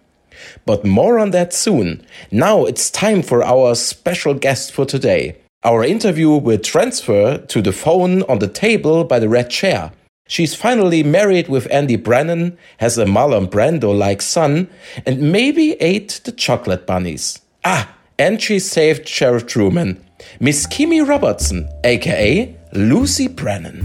But 0.67 0.85
more 0.85 1.17
on 1.17 1.31
that 1.31 1.51
soon. 1.51 2.05
Now 2.29 2.65
it's 2.65 2.91
time 2.91 3.23
for 3.23 3.43
our 3.43 3.73
special 3.73 4.35
guest 4.35 4.71
for 4.71 4.85
today. 4.85 5.37
Our 5.63 5.83
interview 5.83 6.29
will 6.29 6.59
transfer 6.59 7.39
to 7.39 7.61
the 7.63 7.71
phone 7.71 8.21
on 8.23 8.37
the 8.37 8.47
table 8.47 9.03
by 9.03 9.17
the 9.17 9.27
red 9.27 9.49
chair. 9.49 9.91
She's 10.27 10.53
finally 10.53 11.01
married 11.01 11.49
with 11.49 11.67
Andy 11.71 11.95
Brennan, 11.95 12.59
has 12.77 12.99
a 12.99 13.05
Marlon 13.05 13.49
Brando 13.49 13.97
like 13.97 14.21
son, 14.21 14.69
and 15.03 15.31
maybe 15.31 15.71
ate 15.81 16.21
the 16.25 16.31
chocolate 16.31 16.85
bunnies. 16.85 17.39
Ah, 17.65 17.95
and 18.19 18.39
she 18.39 18.59
saved 18.59 19.07
Sheriff 19.07 19.47
Truman, 19.47 20.05
Miss 20.39 20.67
Kimmy 20.67 21.05
Robertson, 21.05 21.67
aka 21.83 22.55
Lucy 22.73 23.27
Brennan. 23.27 23.83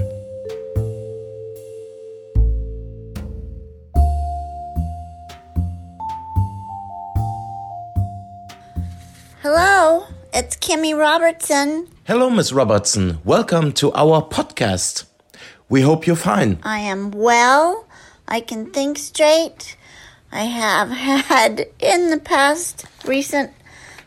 Hello, 9.41 10.07
it's 10.33 10.57
Kimmy 10.57 10.97
Robertson. 10.97 11.89
Hello, 12.05 12.31
Miss 12.31 12.53
Robertson. 12.53 13.19
Welcome 13.25 13.73
to 13.73 13.93
our 13.93 14.23
podcast. 14.23 15.05
We 15.69 15.83
hope 15.83 16.07
you're 16.07 16.17
fine. 16.17 16.59
I 16.63 16.79
am 16.79 17.11
well. 17.11 17.87
I 18.27 18.41
can 18.41 18.71
think 18.71 18.99
straight. 18.99 19.77
I 20.31 20.45
have 20.45 20.89
had 21.29 21.67
in 21.79 22.11
the 22.11 22.19
past 22.19 22.87
recent 23.05 23.51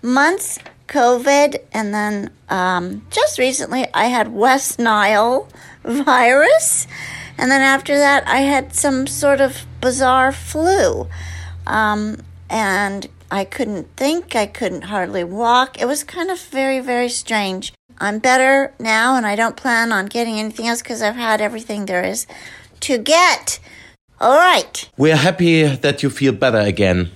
months 0.01 0.57
COVID, 0.87 1.59
and 1.71 1.93
then 1.93 2.31
um, 2.49 3.05
just 3.11 3.37
recently 3.37 3.85
I 3.93 4.05
had 4.05 4.33
West 4.33 4.79
Nile 4.79 5.47
virus, 5.83 6.87
and 7.37 7.51
then 7.51 7.61
after 7.61 7.97
that 7.97 8.27
I 8.27 8.39
had 8.39 8.73
some 8.73 9.05
sort 9.05 9.41
of 9.41 9.65
bizarre 9.79 10.31
flu. 10.31 11.07
Um, 11.67 12.17
and 12.49 13.07
I 13.35 13.43
couldn't 13.43 13.97
think, 13.97 14.33
I 14.33 14.45
couldn't 14.45 14.83
hardly 14.83 15.25
walk. 15.25 15.81
It 15.81 15.87
was 15.87 16.05
kind 16.05 16.31
of 16.31 16.39
very, 16.39 16.79
very 16.79 17.09
strange. 17.09 17.73
I'm 17.97 18.19
better 18.19 18.73
now, 18.79 19.17
and 19.17 19.25
I 19.25 19.35
don't 19.35 19.57
plan 19.57 19.91
on 19.91 20.05
getting 20.05 20.39
anything 20.39 20.69
else 20.69 20.81
because 20.81 21.01
I've 21.01 21.17
had 21.17 21.41
everything 21.41 21.85
there 21.85 22.01
is 22.01 22.27
to 22.79 22.97
get. 22.97 23.59
All 24.21 24.37
right. 24.37 24.89
We're 24.95 25.17
happy 25.17 25.63
that 25.65 26.01
you 26.01 26.09
feel 26.09 26.31
better 26.31 26.59
again. 26.59 27.11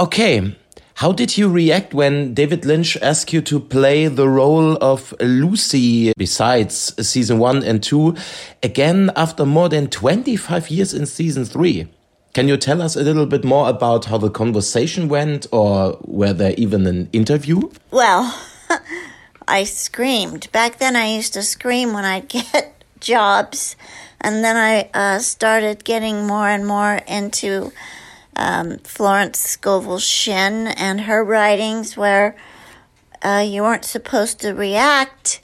Okay, 0.00 0.56
how 0.94 1.12
did 1.12 1.36
you 1.36 1.50
react 1.50 1.92
when 1.92 2.32
David 2.32 2.64
Lynch 2.64 2.96
asked 3.02 3.34
you 3.34 3.42
to 3.42 3.60
play 3.60 4.08
the 4.08 4.30
role 4.30 4.78
of 4.80 5.12
Lucy 5.20 6.14
besides 6.16 6.94
season 7.06 7.38
one 7.38 7.62
and 7.62 7.82
two 7.82 8.16
again 8.62 9.10
after 9.14 9.44
more 9.44 9.68
than 9.68 9.88
25 9.88 10.70
years 10.70 10.94
in 10.94 11.04
season 11.04 11.44
three? 11.44 11.86
Can 12.34 12.48
you 12.48 12.56
tell 12.56 12.82
us 12.82 12.96
a 12.96 13.02
little 13.04 13.26
bit 13.26 13.44
more 13.44 13.68
about 13.68 14.06
how 14.06 14.18
the 14.18 14.28
conversation 14.28 15.08
went 15.08 15.46
or 15.52 15.96
were 16.02 16.32
there 16.32 16.52
even 16.58 16.84
an 16.84 17.08
interview? 17.12 17.70
Well, 17.92 18.36
I 19.48 19.62
screamed. 19.62 20.50
Back 20.50 20.78
then, 20.78 20.96
I 20.96 21.14
used 21.14 21.32
to 21.34 21.44
scream 21.44 21.92
when 21.92 22.04
I'd 22.04 22.28
get 22.54 22.82
jobs. 22.98 23.76
And 24.20 24.42
then 24.42 24.56
I 24.56 24.90
uh, 24.92 25.20
started 25.20 25.84
getting 25.84 26.26
more 26.26 26.48
and 26.48 26.66
more 26.66 26.94
into 27.06 27.72
um, 28.34 28.78
Florence 28.78 29.38
Scovel 29.38 30.00
Shinn 30.00 30.66
and 30.66 31.02
her 31.02 31.22
writings, 31.22 31.96
where 31.96 32.34
uh, 33.22 33.44
you 33.46 33.62
weren't 33.62 33.84
supposed 33.84 34.40
to 34.40 34.54
react 34.54 35.40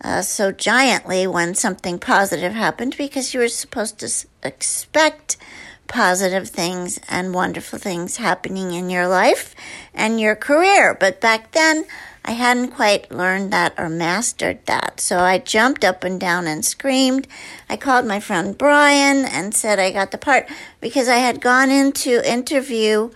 uh, 0.00 0.22
so 0.22 0.52
giantly 0.52 1.26
when 1.26 1.54
something 1.54 1.98
positive 1.98 2.54
happened 2.54 2.94
because 2.96 3.34
you 3.34 3.40
were 3.40 3.48
supposed 3.48 3.98
to 3.98 4.08
expect 4.42 5.36
positive 5.86 6.48
things 6.48 6.98
and 7.08 7.34
wonderful 7.34 7.78
things 7.78 8.16
happening 8.16 8.72
in 8.72 8.90
your 8.90 9.06
life 9.06 9.54
and 9.94 10.20
your 10.20 10.34
career. 10.34 10.96
But 10.98 11.20
back 11.20 11.52
then, 11.52 11.84
I 12.24 12.32
hadn't 12.32 12.70
quite 12.70 13.12
learned 13.12 13.52
that 13.52 13.74
or 13.76 13.90
mastered 13.90 14.64
that. 14.64 14.98
So 14.98 15.18
I 15.18 15.38
jumped 15.38 15.84
up 15.84 16.04
and 16.04 16.18
down 16.18 16.46
and 16.46 16.64
screamed. 16.64 17.28
I 17.68 17.76
called 17.76 18.06
my 18.06 18.18
friend 18.18 18.56
Brian 18.56 19.26
and 19.26 19.54
said 19.54 19.78
I 19.78 19.90
got 19.90 20.10
the 20.10 20.18
part 20.18 20.48
because 20.80 21.08
I 21.08 21.18
had 21.18 21.42
gone 21.42 21.70
into 21.70 22.26
interview 22.28 23.10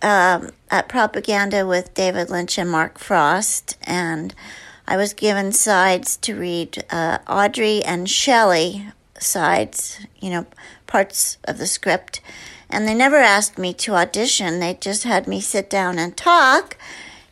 um, 0.00 0.50
at 0.70 0.88
Propaganda 0.88 1.66
with 1.66 1.94
David 1.94 2.30
Lynch 2.30 2.58
and 2.58 2.70
Mark 2.70 2.98
Frost, 2.98 3.76
and 3.82 4.32
I 4.86 4.96
was 4.96 5.12
given 5.12 5.50
sides 5.50 6.16
to 6.18 6.38
read 6.38 6.84
uh, 6.90 7.18
Audrey 7.28 7.82
and 7.82 8.08
Shelley 8.08 8.86
sides, 9.18 10.06
you 10.20 10.30
know, 10.30 10.46
parts 10.88 11.38
of 11.44 11.58
the 11.58 11.66
script. 11.68 12.20
And 12.68 12.88
they 12.88 12.94
never 12.94 13.16
asked 13.16 13.56
me 13.56 13.72
to 13.74 13.94
audition, 13.94 14.58
they 14.58 14.74
just 14.74 15.04
had 15.04 15.28
me 15.28 15.40
sit 15.40 15.70
down 15.70 16.00
and 16.00 16.16
talk. 16.16 16.76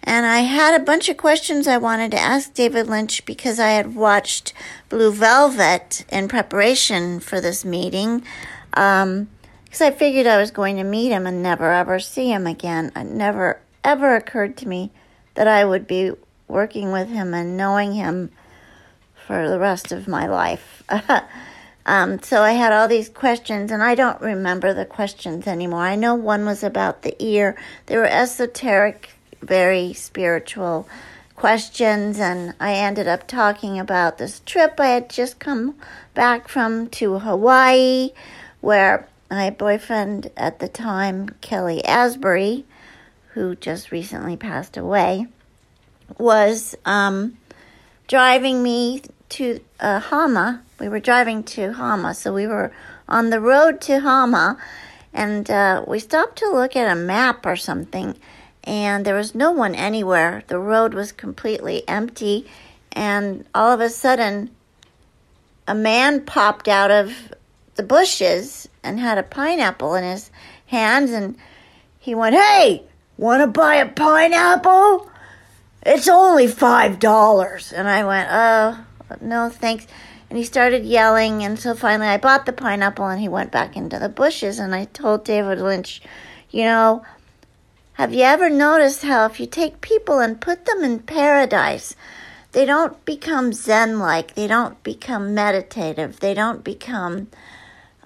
And 0.05 0.25
I 0.25 0.41
had 0.41 0.81
a 0.81 0.85
bunch 0.85 1.09
of 1.09 1.17
questions 1.17 1.67
I 1.67 1.79
wanted 1.79 2.13
to 2.13 2.21
ask 2.21 2.55
David 2.55 2.87
Lynch 2.87 3.25
because 3.25 3.59
I 3.59 3.71
had 3.71 3.97
watched 3.97 4.53
Blue 4.89 5.11
Velvet 5.11 6.05
in 6.09 6.29
preparation 6.29 7.19
for 7.19 7.41
this 7.41 7.65
meeting. 7.65 8.23
Um, 8.75 9.29
because 9.65 9.81
I 9.81 9.91
figured 9.91 10.27
I 10.27 10.39
was 10.39 10.53
going 10.53 10.77
to 10.77 10.85
meet 10.85 11.11
him 11.11 11.27
and 11.27 11.43
never 11.43 11.73
ever 11.73 11.99
see 11.99 12.33
him 12.33 12.47
again. 12.47 12.93
It 12.95 13.05
never 13.05 13.61
ever 13.85 14.17
occurred 14.17 14.57
to 14.59 14.69
me 14.69 14.91
that 15.35 15.49
I 15.49 15.65
would 15.65 15.87
be 15.87 16.13
working 16.49 16.93
with 16.93 17.09
him 17.09 17.35
and 17.35 17.57
knowing 17.57 17.93
him 17.93 18.31
for 19.27 19.51
the 19.51 19.59
rest 19.59 19.93
of 19.93 20.09
my 20.09 20.27
life. 20.27 20.83
um, 21.87 22.21
so 22.21 22.43
I 22.43 22.53
had 22.53 22.73
all 22.73 22.89
these 22.89 23.09
questions, 23.09 23.71
and 23.71 23.81
I 23.81 23.95
don't 23.95 24.21
remember 24.21 24.75
the 24.75 24.85
questions 24.85 25.47
anymore. 25.47 25.83
I 25.83 25.95
know 25.95 26.17
one 26.17 26.45
was 26.45 26.65
about 26.65 27.03
the 27.03 27.15
ear. 27.25 27.57
They 27.87 27.97
were 27.97 28.07
esoteric, 28.07 29.11
very 29.41 29.93
spiritual 29.93 30.89
questions, 31.37 32.19
and 32.19 32.55
I 32.59 32.75
ended 32.75 33.07
up 33.07 33.29
talking 33.29 33.79
about 33.79 34.19
this 34.19 34.41
trip 34.41 34.81
I 34.81 34.89
had 34.89 35.09
just 35.09 35.39
come 35.39 35.77
back 36.13 36.49
from 36.49 36.89
to 36.89 37.21
Hawaii, 37.21 38.11
where 38.61 39.09
my 39.31 39.51
boyfriend 39.51 40.33
at 40.37 40.59
the 40.59 40.69
time, 40.69 41.29
Kelly 41.41 41.85
Asbury, 41.85 42.65
who 43.35 43.55
just 43.55 43.93
recently 43.93 44.37
passed 44.37 44.77
away, 44.77 45.29
was 46.19 46.75
um, 46.85 47.37
driving 48.09 48.61
me 48.61 49.03
to 49.31 49.61
uh, 49.81 50.01
Hana. 50.01 50.63
We 50.79 50.89
were 50.89 51.01
driving 51.01 51.43
to 51.45 51.73
Hana, 51.73 52.15
so 52.15 52.33
we 52.33 52.47
were 52.47 52.73
on 53.09 53.31
the 53.31 53.41
road 53.41 53.81
to 53.83 54.01
Hana, 54.01 54.59
and 55.13 55.51
uh, 55.51 55.85
we 55.87 55.99
stopped 55.99 56.37
to 56.39 56.51
look 56.51 56.77
at 56.77 56.91
a 56.91 57.01
map 57.01 57.47
or 57.47 57.57
something, 57.57 58.17
and 58.65 59.05
there 59.05 59.15
was 59.15 59.35
no 59.35 59.53
one 59.53 59.75
anywhere. 59.75 60.43
The 60.47 60.59
road 60.59 60.95
was 60.95 61.13
completely 61.13 61.87
empty, 61.89 62.47
and 62.93 63.45
all 63.55 63.73
of 63.73 63.81
a 63.81 63.89
sudden, 63.89 64.51
a 65.67 65.75
man 65.75 66.25
popped 66.25 66.69
out 66.69 66.91
of 66.91 67.35
the 67.75 67.83
bushes 67.83 68.69
and 68.83 69.01
had 69.01 69.19
a 69.19 69.23
pineapple 69.23 69.95
in 69.95 70.05
his 70.05 70.31
hands, 70.67 71.11
and 71.11 71.37
he 71.99 72.15
went, 72.15 72.37
"Hey, 72.37 72.83
want 73.17 73.43
to 73.43 73.47
buy 73.47 73.77
a 73.77 73.87
pineapple?" 73.87 75.11
it's 75.87 76.09
only 76.09 76.49
five 76.49 76.99
dollars 76.99 77.73
and 77.73 77.89
i 77.89 78.05
went 78.05 78.29
oh 78.31 78.86
no 79.21 79.49
thanks 79.49 79.87
and 80.29 80.39
he 80.39 80.45
started 80.45 80.85
yelling 80.85 81.43
and 81.43 81.59
so 81.59 81.75
finally 81.75 82.09
i 82.09 82.17
bought 82.17 82.47
the 82.47 82.53
pineapple 82.53 83.07
and 83.07 83.21
he 83.21 83.29
went 83.29 83.53
back 83.53 83.77
into 83.77 83.99
the 83.99 84.09
bushes 84.09 84.59
and 84.59 84.75
i 84.75 84.85
told 84.87 85.25
david 85.25 85.61
lynch 85.61 86.03
you 86.51 86.63
know 86.63 87.05
have 87.95 88.13
you 88.13 88.23
ever 88.23 88.51
noticed 88.51 89.03
how 89.03 89.25
if 89.27 89.41
you 89.41 89.47
take 89.47 89.81
people 89.81 90.19
and 90.19 90.41
put 90.41 90.67
them 90.67 90.83
in 90.83 90.99
paradise 90.99 91.95
they 92.53 92.65
don't 92.65 93.05
become 93.05 93.53
zen 93.53 93.99
like 93.99 94.35
they 94.35 94.47
don't 94.47 94.83
become 94.83 95.35
meditative 95.35 96.21
they 96.21 96.35
don't 96.35 96.65
become 96.65 97.29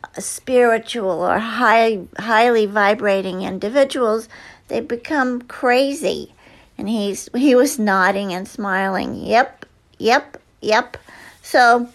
uh, 0.02 0.21
spiritual 0.21 1.23
or 1.25 1.38
high 1.38 2.00
highly 2.19 2.66
vibrating 2.66 3.42
individuals 3.42 4.28
they 4.69 4.80
become 4.80 5.42
crazy 5.42 6.33
and 6.80 6.88
he's 6.88 7.28
he 7.35 7.54
was 7.54 7.78
nodding 7.78 8.33
and 8.33 8.49
smiling. 8.49 9.14
Yep, 9.14 9.66
yep, 9.99 10.38
yep. 10.60 10.96
So, 11.42 11.88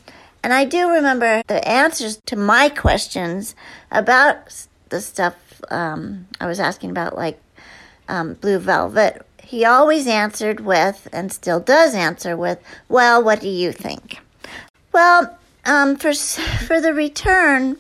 and 0.44 0.54
I 0.54 0.66
do 0.66 0.90
remember 0.90 1.44
the 1.48 1.66
answers 1.68 2.18
to 2.26 2.36
my 2.36 2.70
questions 2.70 3.56
about 3.92 4.68
the 4.90 5.02
stuff 5.02 5.36
um, 5.70 6.28
I 6.40 6.46
was 6.46 6.60
asking 6.60 6.92
about, 6.92 7.16
like 7.16 7.40
um, 8.08 8.34
Blue 8.36 8.60
Velvet. 8.60 9.26
He 9.42 9.66
always 9.66 10.08
answered 10.08 10.60
with, 10.60 11.08
and 11.14 11.32
still 11.32 11.60
does 11.60 11.94
answer 11.94 12.36
with, 12.36 12.60
"Well, 12.90 13.24
what 13.24 13.42
do 13.42 13.50
you 13.50 13.72
think?" 13.72 14.20
Well, 14.92 15.38
um, 15.66 15.98
for 15.98 16.14
for 16.68 16.82
the 16.82 16.94
return, 16.94 17.78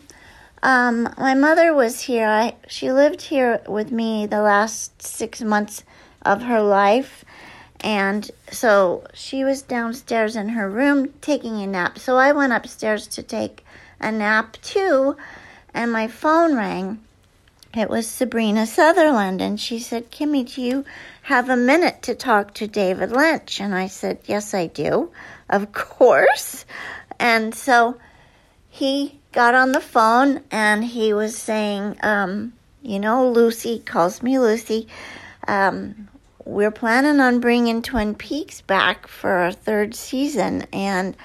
um, 0.63 1.13
my 1.17 1.33
mother 1.33 1.73
was 1.73 2.01
here. 2.01 2.27
I, 2.27 2.55
she 2.67 2.91
lived 2.91 3.21
here 3.21 3.61
with 3.67 3.91
me 3.91 4.25
the 4.25 4.41
last 4.41 5.01
six 5.01 5.41
months 5.41 5.83
of 6.23 6.41
her 6.43 6.61
life. 6.61 7.23
And 7.81 8.29
so 8.51 9.03
she 9.13 9.43
was 9.43 9.61
downstairs 9.61 10.35
in 10.35 10.49
her 10.49 10.69
room 10.69 11.13
taking 11.21 11.61
a 11.61 11.67
nap. 11.67 11.99
So 11.99 12.17
I 12.17 12.31
went 12.31 12.53
upstairs 12.53 13.07
to 13.07 13.23
take 13.23 13.63
a 13.99 14.11
nap 14.11 14.57
too, 14.61 15.15
and 15.73 15.91
my 15.91 16.07
phone 16.07 16.55
rang. 16.55 16.99
it 17.73 17.89
was 17.89 18.07
Sabrina 18.07 18.65
Sutherland, 18.65 19.41
and 19.41 19.59
she 19.59 19.79
said, 19.79 20.09
Kimmy, 20.09 20.53
do 20.53 20.61
you 20.61 20.85
have 21.23 21.49
a 21.49 21.57
minute 21.57 22.01
to 22.03 22.15
talk 22.15 22.53
to 22.55 22.67
David 22.67 23.11
Lynch? 23.11 23.59
And 23.59 23.75
I 23.75 23.87
said, 23.87 24.19
Yes, 24.25 24.53
I 24.53 24.67
do, 24.67 25.11
of 25.49 25.71
course. 25.73 26.65
And 27.19 27.53
so 27.53 27.97
he 28.69 29.19
got 29.31 29.55
on 29.55 29.73
the 29.73 29.81
phone 29.81 30.41
and 30.51 30.83
he 30.83 31.13
was 31.13 31.37
saying, 31.37 31.97
um, 32.01 32.53
You 32.81 32.99
know, 32.99 33.29
Lucy 33.29 33.79
calls 33.79 34.23
me 34.23 34.39
Lucy. 34.39 34.87
Um, 35.47 36.07
we're 36.45 36.71
planning 36.71 37.19
on 37.19 37.39
bringing 37.39 37.81
Twin 37.81 38.15
Peaks 38.15 38.61
back 38.61 39.07
for 39.07 39.45
a 39.45 39.51
third 39.51 39.95
season, 39.95 40.65
and 40.71 41.17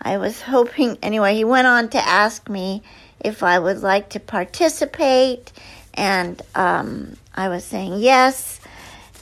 I 0.00 0.16
was 0.16 0.40
hoping, 0.40 0.98
anyway, 1.02 1.34
he 1.34 1.44
went 1.44 1.66
on 1.66 1.90
to 1.90 1.98
ask 1.98 2.48
me 2.48 2.82
if 3.20 3.42
I 3.42 3.58
would 3.58 3.82
like 3.82 4.08
to 4.10 4.20
participate, 4.20 5.52
and 5.94 6.40
um, 6.54 7.16
I 7.34 7.48
was 7.48 7.64
saying 7.64 8.00
yes. 8.00 8.60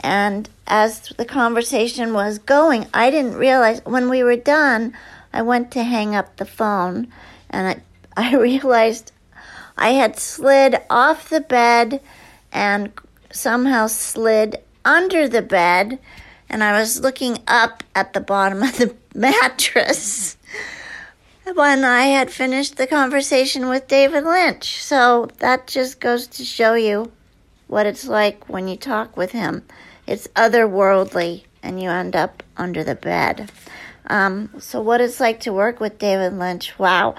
And 0.03 0.49
as 0.67 1.09
the 1.19 1.25
conversation 1.25 2.15
was 2.15 2.39
going, 2.39 2.87
I 2.95 3.11
didn't 3.11 3.35
realize 3.35 3.85
when 3.85 4.09
we 4.09 4.23
were 4.23 4.37
done, 4.37 4.95
I 5.33 5.43
went 5.43 5.71
to 5.73 5.83
hang 5.83 6.15
up 6.15 6.37
the 6.37 6.47
phone 6.47 7.09
and 7.51 7.69
I, 7.69 7.83
I 8.33 8.37
realized 8.37 9.13
I 9.77 9.91
had 9.91 10.19
slid 10.19 10.77
off 10.89 11.29
the 11.29 11.41
bed 11.41 12.01
and 12.53 12.93
somehow 13.31 13.87
slid 13.87 14.57
under 14.85 15.29
the 15.29 15.43
bed 15.43 15.99
and 16.49 16.65
I 16.65 16.79
was 16.79 17.01
looking 17.01 17.39
up 17.47 17.85
at 17.95 18.13
the 18.13 18.21
bottom 18.21 18.63
of 18.63 18.77
the 18.77 18.95
mattress 19.15 20.37
when 21.55 21.85
I 21.85 22.07
had 22.07 22.31
finished 22.31 22.77
the 22.77 22.87
conversation 22.87 23.69
with 23.69 23.89
David 23.89 24.25
Lynch. 24.25 24.83
So 24.83 25.29
that 25.39 25.67
just 25.67 26.01
goes 26.01 26.27
to 26.29 26.45
show 26.45 26.75
you 26.75 27.13
what 27.69 27.87
it's 27.87 28.07
like 28.07 28.49
when 28.49 28.69
you 28.69 28.77
talk 28.77 29.17
with 29.17 29.31
him. 29.31 29.65
It's 30.07 30.27
otherworldly 30.29 31.45
and 31.63 31.81
you 31.81 31.89
end 31.89 32.17
up 32.17 32.43
under 32.57 32.83
the 32.83 32.97
bed. 32.97 33.51
Um, 34.07 34.51
so, 34.59 34.81
what 34.81 35.01
it's 35.01 35.21
like 35.21 35.41
to 35.41 35.53
work 35.53 35.79
with 35.79 35.99
David 35.99 36.33
Lynch, 36.33 36.77
wow. 36.79 37.15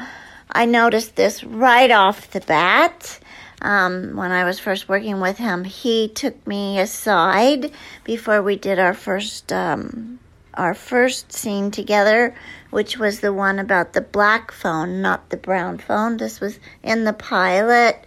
I 0.51 0.65
noticed 0.65 1.15
this 1.15 1.41
right 1.41 1.89
off 1.89 2.31
the 2.31 2.41
bat. 2.41 3.19
Um, 3.61 4.15
when 4.15 4.31
I 4.31 4.43
was 4.43 4.59
first 4.59 4.89
working 4.89 5.19
with 5.19 5.37
him, 5.37 5.63
he 5.63 6.07
took 6.07 6.45
me 6.47 6.79
aside 6.79 7.71
before 8.03 8.41
we 8.41 8.55
did 8.55 8.79
our 8.79 8.93
first 8.93 9.53
um, 9.53 10.19
our 10.53 10.73
first 10.73 11.31
scene 11.31 11.71
together, 11.71 12.35
which 12.71 12.97
was 12.97 13.19
the 13.19 13.31
one 13.31 13.59
about 13.59 13.93
the 13.93 14.01
black 14.01 14.51
phone, 14.51 15.01
not 15.01 15.29
the 15.29 15.37
brown 15.37 15.77
phone. 15.77 16.17
This 16.17 16.41
was 16.41 16.59
in 16.83 17.03
the 17.05 17.13
pilot. 17.13 18.05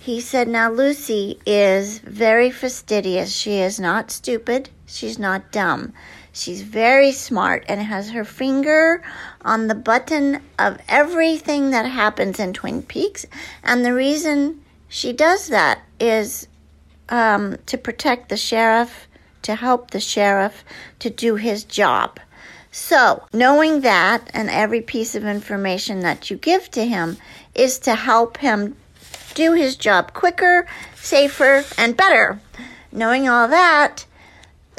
He 0.00 0.20
said, 0.20 0.48
Now 0.48 0.70
Lucy 0.70 1.38
is 1.46 1.98
very 1.98 2.50
fastidious. 2.50 3.34
She 3.34 3.58
is 3.58 3.78
not 3.78 4.10
stupid. 4.10 4.70
She's 4.86 5.18
not 5.18 5.52
dumb. 5.52 5.92
She's 6.32 6.62
very 6.62 7.12
smart 7.12 7.64
and 7.68 7.80
has 7.80 8.10
her 8.10 8.24
finger 8.24 9.02
on 9.42 9.68
the 9.68 9.74
button 9.74 10.40
of 10.58 10.78
everything 10.88 11.70
that 11.70 11.86
happens 11.86 12.40
in 12.40 12.52
Twin 12.52 12.82
Peaks. 12.82 13.26
And 13.62 13.84
the 13.84 13.94
reason 13.94 14.62
she 14.90 15.12
does 15.12 15.46
that 15.46 15.80
is 16.00 16.48
um, 17.08 17.56
to 17.66 17.78
protect 17.78 18.28
the 18.28 18.36
sheriff, 18.36 19.06
to 19.42 19.54
help 19.54 19.92
the 19.92 20.00
sheriff 20.00 20.64
to 20.98 21.08
do 21.08 21.36
his 21.36 21.64
job. 21.64 22.18
So, 22.72 23.24
knowing 23.32 23.80
that 23.80 24.30
and 24.34 24.50
every 24.50 24.80
piece 24.80 25.14
of 25.14 25.24
information 25.24 26.00
that 26.00 26.28
you 26.28 26.36
give 26.36 26.70
to 26.72 26.84
him 26.84 27.16
is 27.54 27.78
to 27.80 27.94
help 27.94 28.38
him 28.38 28.76
do 29.34 29.52
his 29.52 29.76
job 29.76 30.12
quicker, 30.12 30.66
safer, 30.96 31.64
and 31.78 31.96
better. 31.96 32.40
Knowing 32.92 33.28
all 33.28 33.46
that, 33.46 34.04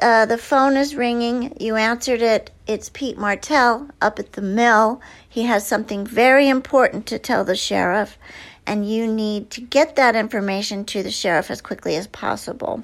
uh, 0.02 0.26
the 0.26 0.38
phone 0.38 0.76
is 0.76 0.96
ringing. 0.96 1.56
You 1.60 1.76
answered 1.76 2.22
it. 2.22 2.52
It's 2.68 2.90
Pete 2.90 3.18
Martell 3.18 3.90
up 4.02 4.20
at 4.20 4.34
the 4.34 4.42
mill. 4.42 5.02
He 5.28 5.44
has 5.44 5.66
something 5.66 6.06
very 6.06 6.50
important 6.50 7.06
to 7.08 7.20
tell 7.20 7.44
the 7.44 7.56
sheriff, 7.56 8.18
and 8.66 8.90
you 8.90 9.08
need 9.08 9.50
to 9.52 9.62
get 9.62 9.96
that 9.96 10.16
information 10.16 10.86
to 10.86 11.04
the 11.04 11.12
sheriff 11.12 11.52
as 11.52 11.62
quickly 11.62 11.96
as 11.96 12.08
possible. 12.08 12.84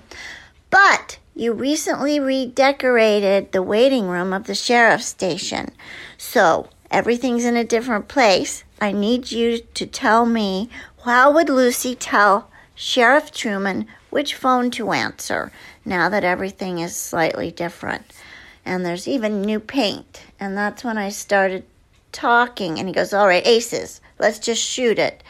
But 0.70 1.20
you 1.36 1.54
recently 1.54 2.20
redecorated 2.20 3.52
the 3.52 3.62
waiting 3.62 4.08
room 4.08 4.34
of 4.34 4.46
the 4.46 4.56
sheriff's 4.56 5.06
station, 5.06 5.72
so 6.18 6.70
everything's 6.90 7.46
in 7.46 7.56
a 7.56 7.64
different 7.64 8.08
place. 8.08 8.64
I 8.82 8.92
need 8.92 9.32
you 9.32 9.60
to 9.60 9.86
tell 9.86 10.26
me 10.26 10.70
how 11.04 11.32
would 11.32 11.50
Lucy 11.50 11.96
tell 11.96 12.50
Sheriff 12.76 13.32
Truman 13.32 13.88
which 14.10 14.36
phone 14.36 14.72
to 14.72 14.92
answer 14.92 15.52
now 15.86 16.10
that 16.10 16.24
everything 16.24 16.80
is 16.80 16.96
slightly 16.96 17.52
different? 17.52 18.12
And 18.66 18.86
there's 18.86 19.08
even 19.08 19.42
new 19.42 19.62
paint. 19.62 20.24
And 20.40 20.58
that's 20.58 20.84
when 20.84 20.98
I 20.98 21.10
started 21.10 21.64
talking. 22.12 22.78
And 22.78 22.90
he 22.90 22.94
goes, 22.94 23.14
All 23.14 23.28
right, 23.28 23.46
aces, 23.48 24.02
let's 24.20 24.40
just 24.40 24.62
shoot 24.62 25.00
it. 25.00 25.24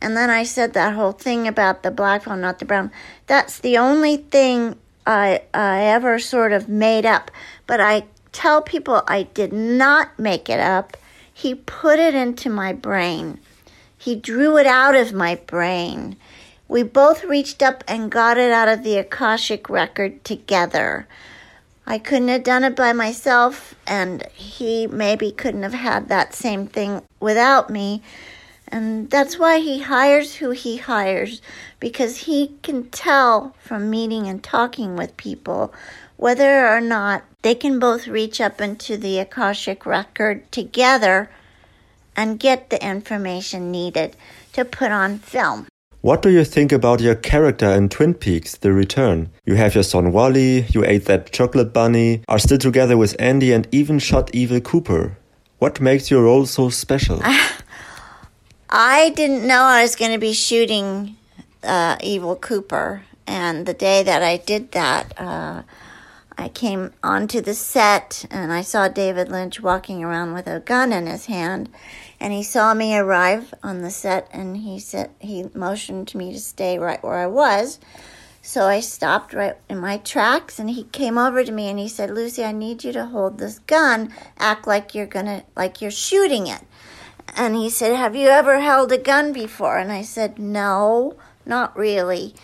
And 0.00 0.16
then 0.16 0.30
I 0.30 0.44
said 0.44 0.72
that 0.72 0.94
whole 0.94 1.12
thing 1.12 1.48
about 1.48 1.82
the 1.82 1.90
black 1.90 2.22
phone, 2.22 2.40
not 2.40 2.58
the 2.58 2.64
brown. 2.64 2.90
That's 3.26 3.58
the 3.58 3.78
only 3.78 4.18
thing 4.18 4.76
I, 5.06 5.42
I 5.52 5.82
ever 5.84 6.18
sort 6.18 6.52
of 6.52 6.68
made 6.68 7.04
up. 7.04 7.30
But 7.66 7.80
I 7.80 8.04
tell 8.32 8.62
people 8.62 9.02
I 9.08 9.24
did 9.24 9.52
not 9.52 10.18
make 10.18 10.48
it 10.48 10.60
up. 10.60 10.96
He 11.32 11.54
put 11.54 11.98
it 11.98 12.14
into 12.14 12.50
my 12.50 12.72
brain. 12.72 13.40
He 13.96 14.14
drew 14.14 14.56
it 14.56 14.66
out 14.66 14.94
of 14.94 15.12
my 15.12 15.34
brain. 15.34 16.16
We 16.68 16.82
both 16.82 17.24
reached 17.24 17.62
up 17.62 17.82
and 17.88 18.10
got 18.10 18.38
it 18.38 18.52
out 18.52 18.68
of 18.68 18.84
the 18.84 18.98
Akashic 18.98 19.68
record 19.68 20.22
together. 20.24 21.08
I 21.86 21.98
couldn't 21.98 22.28
have 22.28 22.44
done 22.44 22.64
it 22.64 22.76
by 22.76 22.92
myself, 22.92 23.74
and 23.86 24.26
he 24.34 24.86
maybe 24.86 25.32
couldn't 25.32 25.62
have 25.62 25.72
had 25.72 26.08
that 26.08 26.34
same 26.34 26.66
thing 26.66 27.02
without 27.18 27.70
me. 27.70 28.02
And 28.70 29.10
that's 29.10 29.38
why 29.38 29.58
he 29.58 29.80
hires 29.80 30.36
who 30.36 30.50
he 30.50 30.76
hires, 30.76 31.40
because 31.80 32.18
he 32.18 32.54
can 32.62 32.90
tell 32.90 33.54
from 33.58 33.90
meeting 33.90 34.26
and 34.26 34.42
talking 34.42 34.96
with 34.96 35.16
people 35.16 35.72
whether 36.16 36.68
or 36.68 36.80
not 36.80 37.24
they 37.42 37.54
can 37.54 37.78
both 37.78 38.08
reach 38.08 38.40
up 38.40 38.60
into 38.60 38.96
the 38.96 39.18
Akashic 39.18 39.86
record 39.86 40.50
together 40.52 41.30
and 42.16 42.40
get 42.40 42.70
the 42.70 42.84
information 42.84 43.70
needed 43.70 44.16
to 44.52 44.64
put 44.64 44.90
on 44.90 45.18
film. 45.18 45.66
What 46.00 46.22
do 46.22 46.30
you 46.30 46.44
think 46.44 46.72
about 46.72 47.00
your 47.00 47.14
character 47.14 47.70
in 47.70 47.88
Twin 47.88 48.14
Peaks 48.14 48.56
The 48.56 48.72
Return? 48.72 49.30
You 49.44 49.54
have 49.54 49.74
your 49.74 49.84
son 49.84 50.12
Wally, 50.12 50.66
you 50.70 50.84
ate 50.84 51.06
that 51.06 51.32
chocolate 51.32 51.72
bunny, 51.72 52.22
are 52.28 52.38
still 52.38 52.58
together 52.58 52.96
with 52.96 53.16
Andy, 53.18 53.52
and 53.52 53.66
even 53.72 53.98
shot 53.98 54.30
Evil 54.34 54.60
Cooper. 54.60 55.16
What 55.58 55.80
makes 55.80 56.10
your 56.10 56.22
role 56.22 56.46
so 56.46 56.68
special? 56.68 57.20
I 58.70 59.10
didn't 59.10 59.46
know 59.46 59.62
I 59.62 59.80
was 59.80 59.96
going 59.96 60.12
to 60.12 60.18
be 60.18 60.34
shooting 60.34 61.16
uh, 61.62 61.96
Evil 62.02 62.36
Cooper, 62.36 63.02
and 63.26 63.64
the 63.64 63.72
day 63.72 64.02
that 64.02 64.22
I 64.22 64.36
did 64.36 64.72
that, 64.72 65.18
uh, 65.18 65.62
I 66.36 66.48
came 66.48 66.92
onto 67.02 67.40
the 67.40 67.54
set 67.54 68.26
and 68.30 68.52
I 68.52 68.60
saw 68.60 68.86
David 68.88 69.30
Lynch 69.30 69.60
walking 69.60 70.04
around 70.04 70.34
with 70.34 70.46
a 70.46 70.60
gun 70.60 70.92
in 70.92 71.06
his 71.06 71.26
hand 71.26 71.68
and 72.20 72.32
he 72.32 72.44
saw 72.44 72.74
me 72.74 72.96
arrive 72.96 73.52
on 73.62 73.80
the 73.80 73.90
set 73.90 74.28
and 74.32 74.58
he 74.58 74.78
said 74.78 75.10
he 75.18 75.46
motioned 75.52 76.06
to 76.08 76.16
me 76.16 76.32
to 76.32 76.38
stay 76.38 76.78
right 76.78 77.02
where 77.02 77.18
I 77.18 77.26
was. 77.26 77.80
So 78.40 78.66
I 78.66 78.78
stopped 78.80 79.32
right 79.34 79.56
in 79.68 79.78
my 79.78 79.96
tracks 79.96 80.60
and 80.60 80.70
he 80.70 80.84
came 80.84 81.18
over 81.18 81.42
to 81.42 81.50
me 81.50 81.68
and 81.68 81.78
he 81.78 81.88
said, 81.88 82.10
"Lucy, 82.10 82.44
I 82.44 82.52
need 82.52 82.84
you 82.84 82.92
to 82.92 83.06
hold 83.06 83.38
this 83.38 83.58
gun, 83.60 84.14
act 84.38 84.66
like 84.66 84.94
you're 84.94 85.06
to 85.06 85.42
like 85.56 85.80
you're 85.80 85.90
shooting 85.90 86.46
it." 86.46 86.62
And 87.38 87.54
he 87.54 87.70
said, 87.70 87.94
"Have 87.96 88.16
you 88.16 88.28
ever 88.28 88.58
held 88.58 88.92
a 88.92 88.98
gun 88.98 89.32
before?" 89.32 89.78
And 89.78 89.92
I 89.92 90.02
said, 90.02 90.38
"No, 90.38 91.14
not 91.46 91.76
really." 91.76 92.34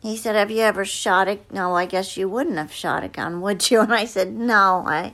He 0.00 0.16
said, 0.16 0.36
"Have 0.36 0.50
you 0.50 0.62
ever 0.62 0.84
shot 0.84 1.28
a 1.28 1.40
No, 1.50 1.74
I 1.74 1.86
guess 1.86 2.16
you 2.16 2.28
wouldn't 2.28 2.56
have 2.56 2.72
shot 2.72 3.04
a 3.04 3.08
gun, 3.08 3.40
would 3.40 3.70
you?" 3.70 3.80
And 3.86 3.92
I 3.92 4.06
said, 4.06 4.32
"No, 4.32 4.84
I 4.86 5.12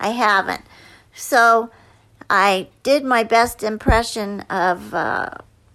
I 0.00 0.10
haven't." 0.10 0.64
So 1.12 1.70
I 2.30 2.68
did 2.82 3.04
my 3.04 3.24
best 3.24 3.62
impression 3.62 4.42
of 4.42 4.94
uh, 4.94 5.30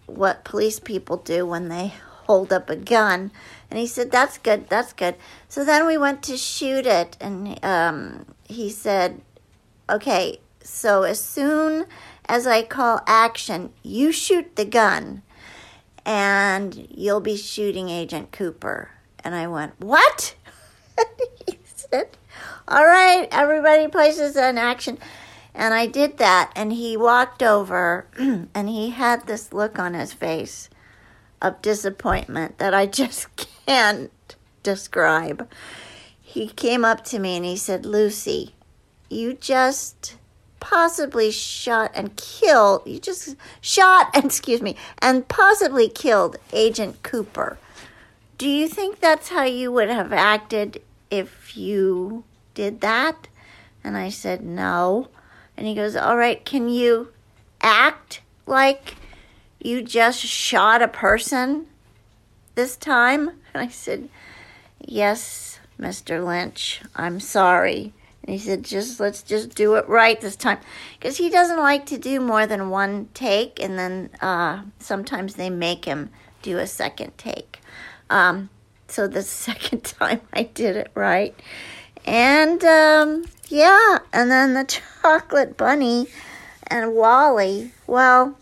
what 0.05 0.43
police 0.43 0.79
people 0.79 1.17
do 1.17 1.45
when 1.45 1.69
they 1.69 1.93
hold 2.25 2.51
up 2.53 2.69
a 2.69 2.75
gun. 2.75 3.31
And 3.69 3.79
he 3.79 3.87
said, 3.87 4.11
That's 4.11 4.37
good, 4.37 4.69
that's 4.69 4.93
good. 4.93 5.15
So 5.47 5.63
then 5.63 5.87
we 5.87 5.97
went 5.97 6.23
to 6.23 6.37
shoot 6.37 6.85
it, 6.85 7.17
and 7.21 7.63
um, 7.63 8.25
he 8.43 8.69
said, 8.69 9.21
Okay, 9.89 10.39
so 10.61 11.03
as 11.03 11.23
soon 11.23 11.85
as 12.31 12.47
I 12.47 12.63
call 12.63 13.01
action, 13.07 13.73
you 13.83 14.13
shoot 14.13 14.55
the 14.55 14.63
gun, 14.63 15.21
and 16.05 16.87
you'll 16.89 17.19
be 17.19 17.35
shooting 17.35 17.89
Agent 17.89 18.31
Cooper. 18.31 18.91
And 19.21 19.35
I 19.35 19.47
went, 19.47 19.73
What? 19.79 20.35
he 21.45 21.59
said, 21.65 22.07
All 22.69 22.85
right, 22.85 23.27
everybody 23.33 23.89
places 23.89 24.37
an 24.37 24.57
action. 24.57 24.97
And 25.53 25.73
I 25.73 25.87
did 25.87 26.19
that, 26.19 26.53
and 26.55 26.71
he 26.71 26.95
walked 26.95 27.43
over 27.43 28.07
and 28.17 28.69
he 28.69 28.91
had 28.91 29.27
this 29.27 29.51
look 29.51 29.77
on 29.77 29.93
his 29.93 30.13
face. 30.13 30.69
of 31.41 31.61
disappointment 31.61 32.59
that 32.59 32.73
I 32.73 32.85
just 33.01 33.27
can't 33.65 34.09
describe. 34.63 35.51
He 36.21 36.47
came 36.47 36.85
up 36.85 37.03
to 37.05 37.19
me 37.19 37.35
and 37.35 37.43
he 37.43 37.57
said, 37.57 37.85
Lucy, 37.85 38.55
you 39.09 39.33
just 39.33 40.15
possibly 40.61 41.31
shot 41.31 41.91
and 41.93 42.15
killed, 42.15 42.83
you 42.85 42.99
just 42.99 43.35
shot, 43.59 44.09
and 44.13 44.23
excuse 44.25 44.61
me, 44.61 44.77
and 44.99 45.27
possibly 45.27 45.89
killed 45.89 46.37
Agent 46.53 47.03
Cooper. 47.03 47.57
Do 48.37 48.47
you 48.47 48.69
think 48.69 49.01
that's 49.01 49.29
how 49.29 49.43
you 49.43 49.71
would 49.73 49.89
have 49.89 50.13
acted 50.13 50.81
if 51.09 51.57
you 51.57 52.23
did 52.53 52.79
that? 52.79 53.27
And 53.83 53.97
I 53.97 54.09
said, 54.09 54.41
no. 54.41 55.09
And 55.57 55.67
he 55.67 55.75
goes, 55.75 55.95
all 55.95 56.15
right, 56.15 56.43
can 56.45 56.69
you 56.69 57.09
act 57.61 58.21
like 58.45 58.95
you 59.59 59.83
just 59.83 60.19
shot 60.19 60.81
a 60.81 60.87
person 60.87 61.67
this 62.55 62.77
time? 62.77 63.31
And 63.53 63.61
I 63.61 63.67
said, 63.67 64.07
yes, 64.79 65.59
Mr. 65.77 66.25
Lynch, 66.25 66.81
I'm 66.95 67.19
sorry. 67.19 67.91
And 68.23 68.33
he 68.33 68.39
said, 68.39 68.63
just 68.63 68.99
let's 68.99 69.23
just 69.23 69.55
do 69.55 69.75
it 69.75 69.87
right 69.87 70.19
this 70.19 70.35
time. 70.35 70.59
Because 70.99 71.17
he 71.17 71.29
doesn't 71.29 71.57
like 71.57 71.87
to 71.87 71.97
do 71.97 72.19
more 72.19 72.45
than 72.45 72.69
one 72.69 73.09
take, 73.13 73.61
and 73.61 73.79
then 73.79 74.09
uh, 74.21 74.63
sometimes 74.79 75.35
they 75.35 75.49
make 75.49 75.85
him 75.85 76.11
do 76.41 76.57
a 76.59 76.67
second 76.67 77.17
take. 77.17 77.59
Um, 78.09 78.49
so 78.87 79.07
the 79.07 79.21
second 79.23 79.83
time 79.83 80.21
I 80.33 80.43
did 80.43 80.75
it 80.75 80.91
right. 80.93 81.35
And 82.05 82.63
um, 82.63 83.25
yeah, 83.47 83.99
and 84.13 84.29
then 84.29 84.53
the 84.53 84.65
chocolate 84.65 85.57
bunny 85.57 86.07
and 86.67 86.95
Wally. 86.95 87.71
Well, 87.87 88.37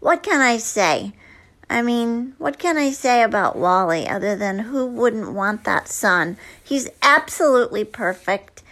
what 0.00 0.22
can 0.22 0.40
I 0.40 0.58
say? 0.58 1.12
I 1.68 1.82
mean, 1.82 2.34
what 2.38 2.58
can 2.58 2.76
I 2.76 2.90
say 2.90 3.22
about 3.22 3.56
Wally 3.56 4.08
other 4.08 4.36
than 4.36 4.58
who 4.60 4.86
wouldn't 4.86 5.32
want 5.32 5.64
that 5.64 5.88
son? 5.88 6.36
He's 6.62 6.88
absolutely 7.02 7.84
perfect. 7.84 8.62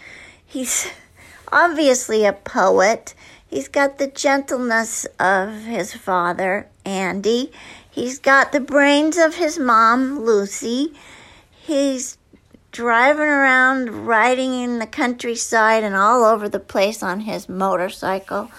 He's 0.45 0.89
obviously 1.53 2.25
a 2.25 2.33
poet. 2.33 3.15
He's 3.49 3.69
got 3.69 3.99
the 3.99 4.07
gentleness 4.07 5.07
of 5.19 5.65
his 5.65 5.95
father, 5.95 6.69
Andy. 6.85 7.53
He's 7.91 8.19
got 8.19 8.53
the 8.53 8.61
brains 8.61 9.19
of 9.19 9.35
his 9.35 9.59
mom, 9.59 10.21
Lucy. 10.21 10.95
He's 11.51 12.17
driving 12.73 13.23
around, 13.23 14.07
riding 14.07 14.55
in 14.55 14.79
the 14.79 14.87
countryside 14.87 15.85
and 15.85 15.95
all 15.95 16.25
over 16.25 16.49
the 16.49 16.59
place 16.59 17.03
on 17.03 17.21
his 17.21 17.49
motorcycle. 17.49 18.51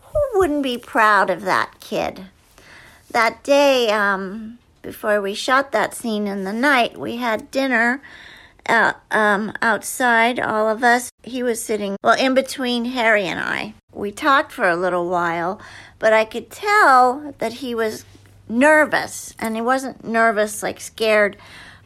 Who 0.00 0.38
wouldn't 0.38 0.62
be 0.62 0.78
proud 0.78 1.28
of 1.30 1.42
that 1.42 1.80
kid? 1.80 2.26
That 3.10 3.42
day, 3.42 3.90
um, 3.90 4.58
before 4.82 5.20
we 5.20 5.34
shot 5.34 5.72
that 5.72 5.94
scene 5.94 6.26
in 6.26 6.44
the 6.44 6.52
night, 6.52 6.98
we 6.98 7.16
had 7.16 7.50
dinner 7.50 8.02
uh, 8.68 8.92
um, 9.10 9.52
outside, 9.62 10.38
all 10.38 10.68
of 10.68 10.84
us. 10.84 11.10
He 11.22 11.42
was 11.42 11.62
sitting, 11.62 11.96
well, 12.02 12.18
in 12.18 12.34
between 12.34 12.84
Harry 12.86 13.24
and 13.24 13.40
I. 13.40 13.74
We 13.92 14.12
talked 14.12 14.52
for 14.52 14.68
a 14.68 14.76
little 14.76 15.08
while, 15.08 15.60
but 15.98 16.12
I 16.12 16.24
could 16.24 16.50
tell 16.50 17.34
that 17.38 17.54
he 17.54 17.74
was 17.74 18.04
nervous, 18.48 19.34
and 19.38 19.54
he 19.54 19.62
wasn't 19.62 20.04
nervous, 20.04 20.62
like 20.62 20.80
scared. 20.80 21.36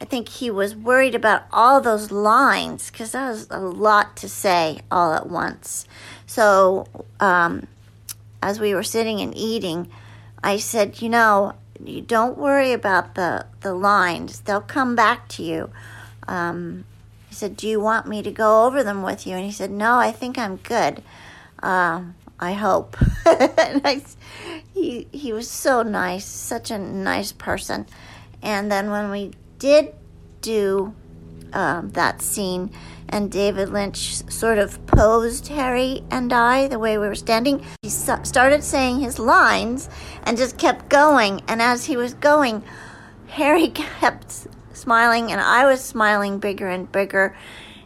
I 0.01 0.05
think 0.05 0.27
he 0.27 0.51
was 0.51 0.75
worried 0.75 1.15
about 1.15 1.43
all 1.53 1.79
those 1.79 2.11
lines 2.11 2.91
because 2.91 3.13
that 3.13 3.29
was 3.29 3.47
a 3.49 3.59
lot 3.59 4.17
to 4.17 4.27
say 4.27 4.81
all 4.91 5.13
at 5.13 5.29
once. 5.29 5.87
So, 6.25 6.87
um, 7.21 7.67
as 8.41 8.59
we 8.59 8.75
were 8.75 8.83
sitting 8.83 9.21
and 9.21 9.35
eating, 9.37 9.89
I 10.43 10.57
said, 10.57 11.01
You 11.01 11.09
know, 11.09 11.53
you 11.83 12.01
don't 12.01 12.37
worry 12.37 12.73
about 12.73 13.15
the, 13.15 13.47
the 13.61 13.73
lines, 13.73 14.41
they'll 14.41 14.61
come 14.61 14.95
back 14.95 15.27
to 15.29 15.43
you. 15.43 15.71
Um, 16.27 16.85
he 17.29 17.35
said, 17.35 17.57
Do 17.57 17.67
you 17.67 17.79
want 17.79 18.07
me 18.07 18.21
to 18.21 18.31
go 18.31 18.65
over 18.65 18.83
them 18.83 19.01
with 19.01 19.25
you? 19.25 19.35
And 19.35 19.45
he 19.45 19.51
said, 19.51 19.71
No, 19.71 19.95
I 19.95 20.11
think 20.11 20.37
I'm 20.37 20.57
good. 20.57 21.01
Uh, 21.61 22.03
I 22.39 22.53
hope. 22.53 22.97
and 23.25 23.81
I, 23.85 24.01
he 24.73 25.07
he 25.11 25.31
was 25.31 25.49
so 25.49 25.81
nice, 25.81 26.25
such 26.25 26.71
a 26.71 26.77
nice 26.77 27.31
person. 27.31 27.85
And 28.41 28.71
then 28.71 28.91
when 28.91 29.09
we 29.09 29.31
did 29.59 29.93
do 30.41 30.93
um, 31.53 31.91
that 31.91 32.21
scene, 32.21 32.71
and 33.09 33.31
David 33.31 33.69
Lynch 33.69 34.15
sort 34.31 34.57
of 34.57 34.85
posed 34.87 35.47
Harry 35.49 36.03
and 36.11 36.31
I 36.33 36.67
the 36.67 36.79
way 36.79 36.97
we 36.97 37.07
were 37.07 37.15
standing, 37.15 37.63
he 37.81 37.89
started 37.89 38.63
saying 38.63 38.99
his 38.99 39.19
lines 39.19 39.89
and 40.23 40.37
just 40.37 40.57
kept 40.57 40.89
going. 40.89 41.41
And 41.47 41.61
as 41.61 41.85
he 41.85 41.97
was 41.97 42.13
going, 42.13 42.63
Harry 43.27 43.67
kept 43.69 44.47
smiling, 44.73 45.31
and 45.31 45.39
I 45.39 45.65
was 45.65 45.83
smiling 45.83 46.39
bigger 46.39 46.67
and 46.67 46.91
bigger. 46.91 47.35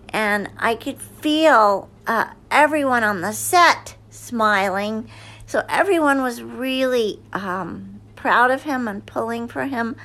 And 0.10 0.50
I 0.58 0.76
could 0.76 1.02
feel 1.02 1.90
uh, 2.06 2.32
everyone 2.50 3.04
on 3.04 3.22
the 3.22 3.34
set 3.34 3.96
smiling 4.10 5.10
so 5.48 5.64
everyone 5.70 6.22
was 6.22 6.44
really 6.44 7.22
um, 7.32 8.02
proud 8.18 8.52
of 8.52 8.64
him 8.64 8.86
and 8.90 9.06
pulling 9.06 9.48
for 9.48 9.64
him 9.64 9.96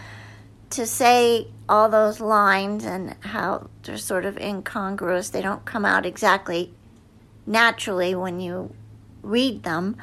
to 0.71 0.87
say 0.87 1.49
all 1.73 1.89
those 1.89 2.21
lines 2.21 2.85
and 2.85 3.17
how 3.21 3.71
they're 3.83 3.97
sort 3.97 4.27
of 4.27 4.37
incongruous. 4.37 5.31
They 5.31 5.41
don't 5.41 5.65
come 5.65 5.87
out 5.87 6.05
exactly 6.05 6.75
naturally 7.47 8.15
when 8.15 8.41
you 8.41 8.75
read 9.23 9.63
them. 9.63 9.97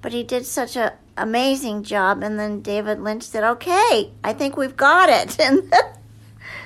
But 0.00 0.12
he 0.12 0.22
did 0.22 0.46
such 0.46 0.74
an 0.74 0.92
amazing 1.18 1.82
job. 1.82 2.22
And 2.22 2.38
then 2.38 2.62
David 2.62 2.98
Lynch 2.98 3.24
said, 3.24 3.44
Okay, 3.44 4.10
I 4.24 4.32
think 4.32 4.56
we've 4.56 4.76
got 4.76 5.10
it. 5.10 5.38
And 5.46 5.70
the, 5.70 5.92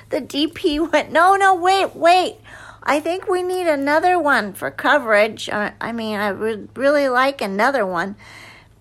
the 0.09 0.21
DP 0.21 0.93
went, 0.93 1.11
No, 1.11 1.35
no, 1.35 1.53
wait, 1.53 1.93
wait. 1.93 2.37
I 2.81 3.01
think 3.01 3.27
we 3.27 3.43
need 3.43 3.67
another 3.67 4.17
one 4.17 4.53
for 4.53 4.71
coverage. 4.71 5.49
I 5.51 5.91
mean, 5.91 6.17
I 6.17 6.31
would 6.31 6.69
really 6.77 7.09
like 7.09 7.41
another 7.41 7.85
one. 7.85 8.15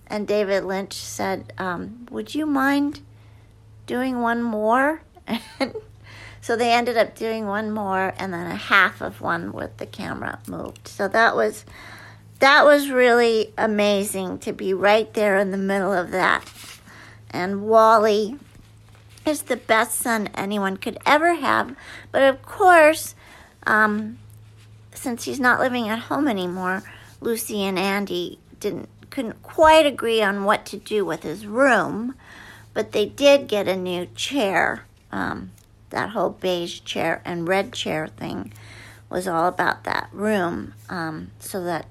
And 0.07 0.29
David 0.29 0.63
Lynch 0.63 0.95
said, 0.95 1.53
um, 1.59 2.07
Would 2.13 2.37
you 2.37 2.47
mind 2.47 3.01
doing 3.89 4.21
one 4.21 4.45
more? 4.45 5.03
So 6.41 6.57
they 6.57 6.73
ended 6.73 6.97
up 6.97 7.15
doing 7.17 7.47
one 7.47 7.71
more 7.71 8.15
and 8.19 8.33
then 8.33 8.47
a 8.47 8.57
half 8.57 9.01
of 9.01 9.21
one 9.21 9.53
with 9.53 9.77
the 9.79 9.87
camera 9.87 10.39
moved. 10.47 10.89
So 10.89 11.09
that 11.09 11.37
was 11.37 11.65
that 12.39 12.65
was 12.65 12.91
really 12.91 13.53
amazing 13.57 14.39
to 14.41 14.53
be 14.53 14.75
right 14.75 15.13
there 15.15 15.39
in 15.39 15.51
the 15.51 15.57
middle 15.57 15.93
of 15.93 16.11
that. 16.11 16.45
And 17.31 17.63
Wally 17.63 18.39
is 19.25 19.43
the 19.43 19.57
best 19.57 19.99
son 19.99 20.29
anyone 20.35 20.77
could 20.77 20.99
ever 21.05 21.35
have. 21.35 21.75
But 22.13 22.23
of 22.23 22.43
course, 22.43 23.15
um, 23.67 24.19
since 24.95 25.25
he's 25.25 25.41
not 25.41 25.61
living 25.61 25.89
at 25.89 25.99
home 25.99 26.29
anymore, 26.29 26.83
Lucy 27.21 27.63
and 27.63 27.79
Andy 27.79 28.39
didn't 28.61 28.89
couldn't 29.11 29.43
quite 29.43 29.87
agree 29.87 30.21
on 30.23 30.45
what 30.45 30.67
to 30.67 30.77
do 30.77 31.05
with 31.05 31.23
his 31.23 31.47
room, 31.47 32.15
but 32.75 32.93
they 32.93 33.07
did 33.07 33.49
get 33.49 33.69
a 33.69 33.77
new 33.77 34.07
chair. 34.15 34.86
Um, 35.13 35.53
that 35.91 36.11
whole 36.11 36.31
beige 36.31 36.81
chair 36.81 37.23
and 37.25 37.49
red 37.49 37.73
chair 37.73 38.07
thing 38.09 38.53
was 39.09 39.29
all 39.29 39.47
about 39.47 39.85
that 39.85 40.09
room, 40.13 40.75
um, 40.89 41.31
so 41.39 41.63
that 41.63 41.87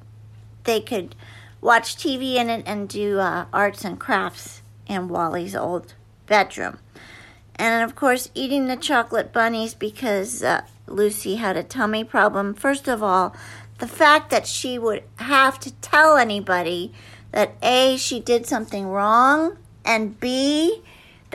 they 0.66 0.82
could 0.82 1.16
watch 1.62 1.96
TV 1.96 2.36
in 2.36 2.50
it 2.50 2.64
and 2.66 2.90
do 2.90 3.20
uh, 3.20 3.46
arts 3.54 3.86
and 3.86 4.00
crafts 4.00 4.62
in 4.88 5.08
Wally's 5.08 5.56
old 5.56 5.94
bedroom. 6.28 6.80
And 7.56 7.84
of 7.84 7.96
course, 7.96 8.30
eating 8.36 8.68
the 8.68 8.76
chocolate 8.76 9.32
bunnies 9.32 9.74
because 9.74 10.44
uh, 10.44 10.62
Lucy 10.88 11.36
had 11.36 11.56
a 11.56 11.64
tummy 11.64 12.04
problem. 12.04 12.54
First 12.54 12.88
of 12.88 13.02
all, 13.02 13.36
the 13.80 13.88
fact 13.88 14.30
that 14.30 14.48
she 14.48 14.78
would 14.78 15.04
have 15.18 15.60
to 15.62 15.74
tell 15.76 16.18
anybody 16.18 16.94
that 17.32 17.56
A, 17.62 17.98
she 17.98 18.20
did 18.20 18.46
something 18.46 18.88
wrong, 18.88 19.58
and 19.84 20.20
B, 20.20 20.82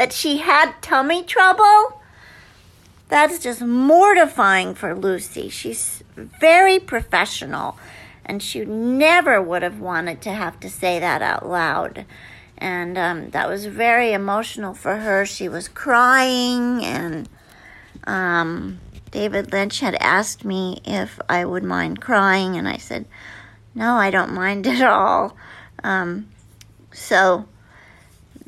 that 0.01 0.15
she 0.15 0.39
had 0.39 0.73
tummy 0.81 1.23
trouble, 1.23 2.01
that's 3.11 3.39
just 3.39 3.61
mortifying 3.61 4.75
for 4.75 4.95
Lucy. 4.95 5.51
She's 5.51 6.03
very 6.17 6.79
professional, 6.79 7.77
and 8.25 8.43
she 8.43 8.65
never 8.65 9.43
would 9.43 9.63
have 9.63 9.79
wanted 9.79 10.23
to 10.23 10.31
have 10.31 10.59
to 10.61 10.71
say 10.71 10.99
that 11.01 11.21
out 11.21 11.47
loud. 11.47 12.07
And 12.57 12.97
um, 12.97 13.29
that 13.33 13.47
was 13.47 13.67
very 13.67 14.15
emotional 14.15 14.73
for 14.73 14.97
her. 14.97 15.27
She 15.27 15.51
was 15.51 15.69
crying 15.69 16.83
and. 16.83 17.29
Um, 18.05 18.81
David 19.11 19.53
Lynch 19.53 19.81
had 19.81 19.97
asked 19.97 20.45
me 20.45 20.81
if 20.85 21.21
I 21.29 21.45
would 21.45 21.65
mind 21.65 22.01
crying, 22.01 22.57
and 22.57 22.67
I 22.67 22.77
said, 22.77 23.05
No, 23.75 23.97
I 23.97 24.11
don't 24.11 24.33
mind 24.33 24.67
at 24.67 24.83
all. 24.83 25.37
Um, 25.83 26.29
so 26.93 27.47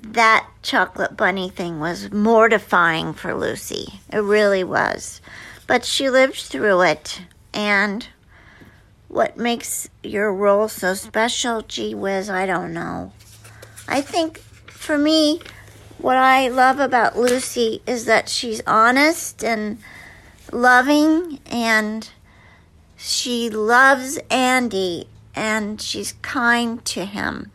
that 0.03 0.47
chocolate 0.63 1.17
bunny 1.17 1.49
thing 1.49 1.81
was 1.81 2.11
mortifying 2.11 3.13
for 3.13 3.35
Lucy. 3.35 4.01
It 4.13 4.19
really 4.19 4.65
was. 4.65 5.21
But 5.67 5.85
she 5.85 6.11
lived 6.11 6.37
through 6.37 6.83
it, 6.83 7.23
and 7.55 8.07
what 9.09 9.37
makes 9.37 9.89
your 10.03 10.33
role 10.33 10.69
so 10.69 10.95
special, 10.95 11.63
gee 11.63 11.95
whiz, 11.95 12.29
I 12.29 12.47
don't 12.47 12.73
know. 12.73 13.13
I 13.87 14.01
think 14.01 14.39
for 14.67 14.99
me, 14.99 15.41
what 15.99 16.17
I 16.17 16.49
love 16.49 16.81
about 16.81 17.17
Lucy 17.17 17.83
is 17.87 18.07
that 18.07 18.29
she's 18.29 18.61
honest 18.67 19.45
and 19.45 19.79
loving 20.51 21.39
and 21.47 22.09
she 22.97 23.49
loves 23.49 24.19
Andy 24.31 25.07
and 25.35 25.81
she's 25.81 26.15
kind 26.23 26.85
to 26.87 27.05
him 27.05 27.53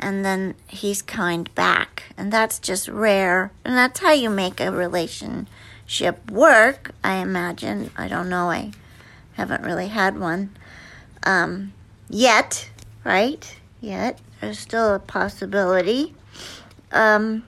and 0.00 0.24
then 0.24 0.54
he's 0.66 1.02
kind 1.02 1.54
back. 1.54 2.04
And 2.16 2.32
that's 2.32 2.58
just 2.58 2.88
rare. 2.88 3.52
And 3.64 3.76
that's 3.76 4.00
how 4.00 4.12
you 4.12 4.30
make 4.30 4.60
a 4.60 4.72
relationship 4.72 6.30
work 6.30 6.92
i 7.04 7.16
imagine. 7.16 7.90
I 7.96 8.08
don't 8.08 8.28
know. 8.28 8.50
I 8.50 8.72
haven't 9.34 9.62
really 9.62 9.88
had 9.88 10.18
one 10.18 10.56
um, 11.24 11.72
yet 12.08 12.70
right? 13.04 13.56
Yet. 13.80 14.18
There's 14.40 14.58
still 14.58 14.94
a 14.94 14.98
possibility. 14.98 16.14
Um, 16.92 17.44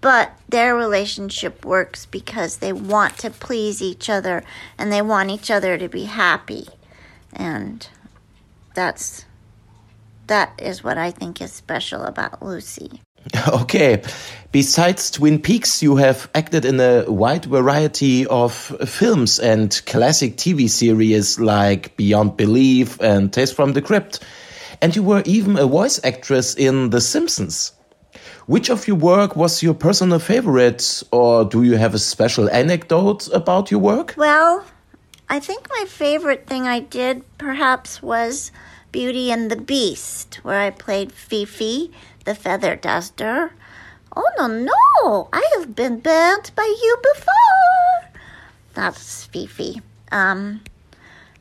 but 0.00 0.32
their 0.48 0.74
relationship 0.74 1.64
works 1.64 2.06
because 2.06 2.58
they 2.58 2.72
want 2.72 3.18
to 3.18 3.30
please 3.30 3.82
each 3.82 4.08
other 4.08 4.42
and 4.78 4.90
they 4.90 5.02
want 5.02 5.30
each 5.30 5.50
other 5.50 5.76
to 5.76 5.88
be 5.88 6.04
happy. 6.04 6.68
And 7.32 7.86
that's 8.74 9.24
that 10.30 10.54
is 10.58 10.82
what 10.82 10.96
I 10.96 11.10
think 11.10 11.40
is 11.42 11.52
special 11.52 12.02
about 12.04 12.42
Lucy. 12.42 13.02
Okay. 13.48 14.02
Besides 14.50 15.10
Twin 15.10 15.38
Peaks, 15.38 15.82
you 15.82 15.96
have 15.96 16.28
acted 16.34 16.64
in 16.64 16.80
a 16.80 17.04
wide 17.06 17.44
variety 17.44 18.26
of 18.26 18.52
films 18.88 19.38
and 19.38 19.80
classic 19.86 20.36
TV 20.36 20.68
series 20.68 21.38
like 21.38 21.96
Beyond 21.96 22.36
Belief 22.36 22.98
and 23.00 23.32
Tales 23.32 23.52
from 23.52 23.74
the 23.74 23.82
Crypt. 23.82 24.20
And 24.80 24.96
you 24.96 25.02
were 25.02 25.22
even 25.26 25.58
a 25.58 25.66
voice 25.66 26.00
actress 26.02 26.54
in 26.54 26.90
The 26.90 27.00
Simpsons. 27.00 27.72
Which 28.46 28.70
of 28.70 28.88
your 28.88 28.96
work 28.96 29.36
was 29.36 29.62
your 29.62 29.74
personal 29.74 30.18
favorite, 30.18 31.02
or 31.12 31.44
do 31.44 31.62
you 31.62 31.76
have 31.76 31.94
a 31.94 31.98
special 31.98 32.48
anecdote 32.50 33.28
about 33.32 33.70
your 33.70 33.80
work? 33.80 34.14
Well, 34.16 34.64
I 35.28 35.38
think 35.40 35.68
my 35.78 35.84
favorite 35.86 36.46
thing 36.46 36.66
I 36.66 36.80
did 36.80 37.22
perhaps 37.38 38.02
was 38.02 38.50
Beauty 38.92 39.30
and 39.30 39.50
the 39.50 39.56
Beast, 39.56 40.36
where 40.42 40.60
I 40.60 40.70
played 40.70 41.12
Fifi, 41.12 41.92
the 42.24 42.34
feather 42.34 42.76
duster. 42.76 43.52
Oh, 44.14 44.30
no, 44.36 44.46
no, 44.46 45.28
I 45.32 45.48
have 45.56 45.74
been 45.74 46.00
burnt 46.00 46.54
by 46.56 46.64
you 46.82 46.96
before. 47.14 48.20
That's 48.74 49.24
Fifi. 49.26 49.80
Um, 50.10 50.62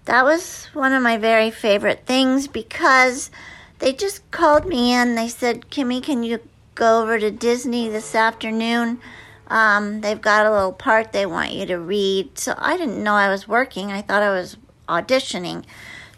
that 0.05 0.23
was 0.23 0.65
one 0.73 0.93
of 0.93 1.01
my 1.01 1.17
very 1.17 1.51
favorite 1.51 2.05
things 2.05 2.47
because 2.47 3.31
they 3.79 3.93
just 3.93 4.29
called 4.31 4.65
me 4.65 4.93
in. 4.93 5.15
They 5.15 5.29
said, 5.29 5.69
Kimmy, 5.69 6.03
can 6.03 6.23
you 6.23 6.39
go 6.75 7.01
over 7.01 7.19
to 7.19 7.31
Disney 7.31 7.89
this 7.89 8.13
afternoon? 8.13 8.99
Um, 9.47 10.01
they've 10.01 10.21
got 10.21 10.45
a 10.45 10.51
little 10.51 10.73
part 10.73 11.11
they 11.11 11.25
want 11.25 11.53
you 11.53 11.65
to 11.65 11.79
read. 11.79 12.37
So 12.37 12.53
I 12.57 12.77
didn't 12.77 13.03
know 13.03 13.13
I 13.13 13.29
was 13.29 13.47
working. 13.47 13.91
I 13.91 14.01
thought 14.01 14.21
I 14.21 14.29
was 14.29 14.57
auditioning. 14.87 15.65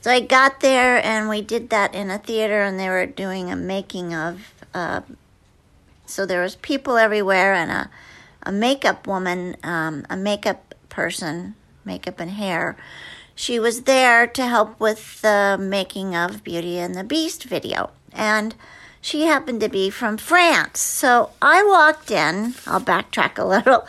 So 0.01 0.09
I 0.09 0.19
got 0.19 0.61
there 0.61 1.03
and 1.05 1.29
we 1.29 1.41
did 1.41 1.69
that 1.69 1.93
in 1.93 2.09
a 2.09 2.17
theater 2.17 2.63
and 2.63 2.79
they 2.79 2.89
were 2.89 3.05
doing 3.05 3.51
a 3.51 3.55
making 3.55 4.15
of. 4.15 4.53
Uh, 4.73 5.01
so 6.07 6.25
there 6.25 6.41
was 6.41 6.55
people 6.55 6.97
everywhere 6.97 7.53
and 7.53 7.71
a, 7.71 7.89
a 8.43 8.51
makeup 8.51 9.05
woman, 9.05 9.55
um, 9.63 10.05
a 10.09 10.17
makeup 10.17 10.73
person, 10.89 11.53
makeup 11.85 12.19
and 12.19 12.31
hair. 12.31 12.75
She 13.35 13.59
was 13.59 13.83
there 13.83 14.25
to 14.25 14.47
help 14.47 14.79
with 14.79 15.21
the 15.21 15.57
making 15.59 16.15
of 16.15 16.43
Beauty 16.43 16.79
and 16.79 16.95
the 16.95 17.03
Beast 17.03 17.43
video. 17.43 17.91
And 18.11 18.55
she 19.01 19.23
happened 19.23 19.61
to 19.61 19.69
be 19.69 19.91
from 19.91 20.17
France. 20.17 20.79
So 20.79 21.29
I 21.41 21.63
walked 21.63 22.09
in, 22.09 22.55
I'll 22.65 22.81
backtrack 22.81 23.37
a 23.37 23.45
little, 23.45 23.85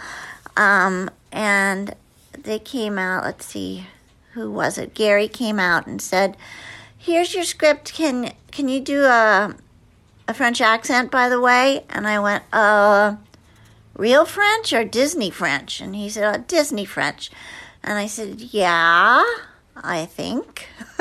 um, 0.57 1.11
and 1.33 1.94
they 2.38 2.59
came 2.59 2.98
out, 2.98 3.25
let's 3.25 3.46
see, 3.46 3.87
who 4.35 4.51
was 4.51 4.79
it? 4.79 4.95
Gary 4.95 5.29
came 5.29 5.59
out 5.59 5.87
and 5.87 6.01
said, 6.01 6.37
"Here's 6.97 7.35
your 7.35 7.45
script. 7.45 7.92
Can 7.92 8.33
can 8.51 8.68
you 8.68 8.81
do 8.81 9.05
a 9.05 9.55
a 10.29 10.35
French 10.35 10.61
accent, 10.61 11.11
by 11.11 11.29
the 11.29 11.40
way?" 11.40 11.85
And 11.90 12.07
I 12.07 12.18
went, 12.18 12.45
"Uh, 12.53 13.16
real 13.97 14.25
French 14.25 14.73
or 14.73 14.85
Disney 14.85 15.31
French?" 15.31 15.81
And 15.81 15.95
he 15.95 16.09
said, 16.09 16.35
oh, 16.35 16.45
"Disney 16.47 16.85
French." 16.85 17.31
And 17.83 17.99
I 17.99 18.07
said, 18.07 18.40
"Yeah, 18.40 19.23
I 19.77 20.07
think." 20.07 20.68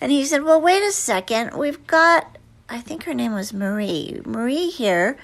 and 0.00 0.12
he 0.12 0.24
said, 0.24 0.44
"Well, 0.44 0.60
wait 0.60 0.82
a 0.82 0.92
second. 0.92 1.56
We've 1.56 1.86
got 1.86 2.38
I 2.68 2.80
think 2.80 3.04
her 3.04 3.14
name 3.14 3.34
was 3.34 3.52
Marie. 3.52 4.20
Marie 4.24 4.68
here, 4.68 5.18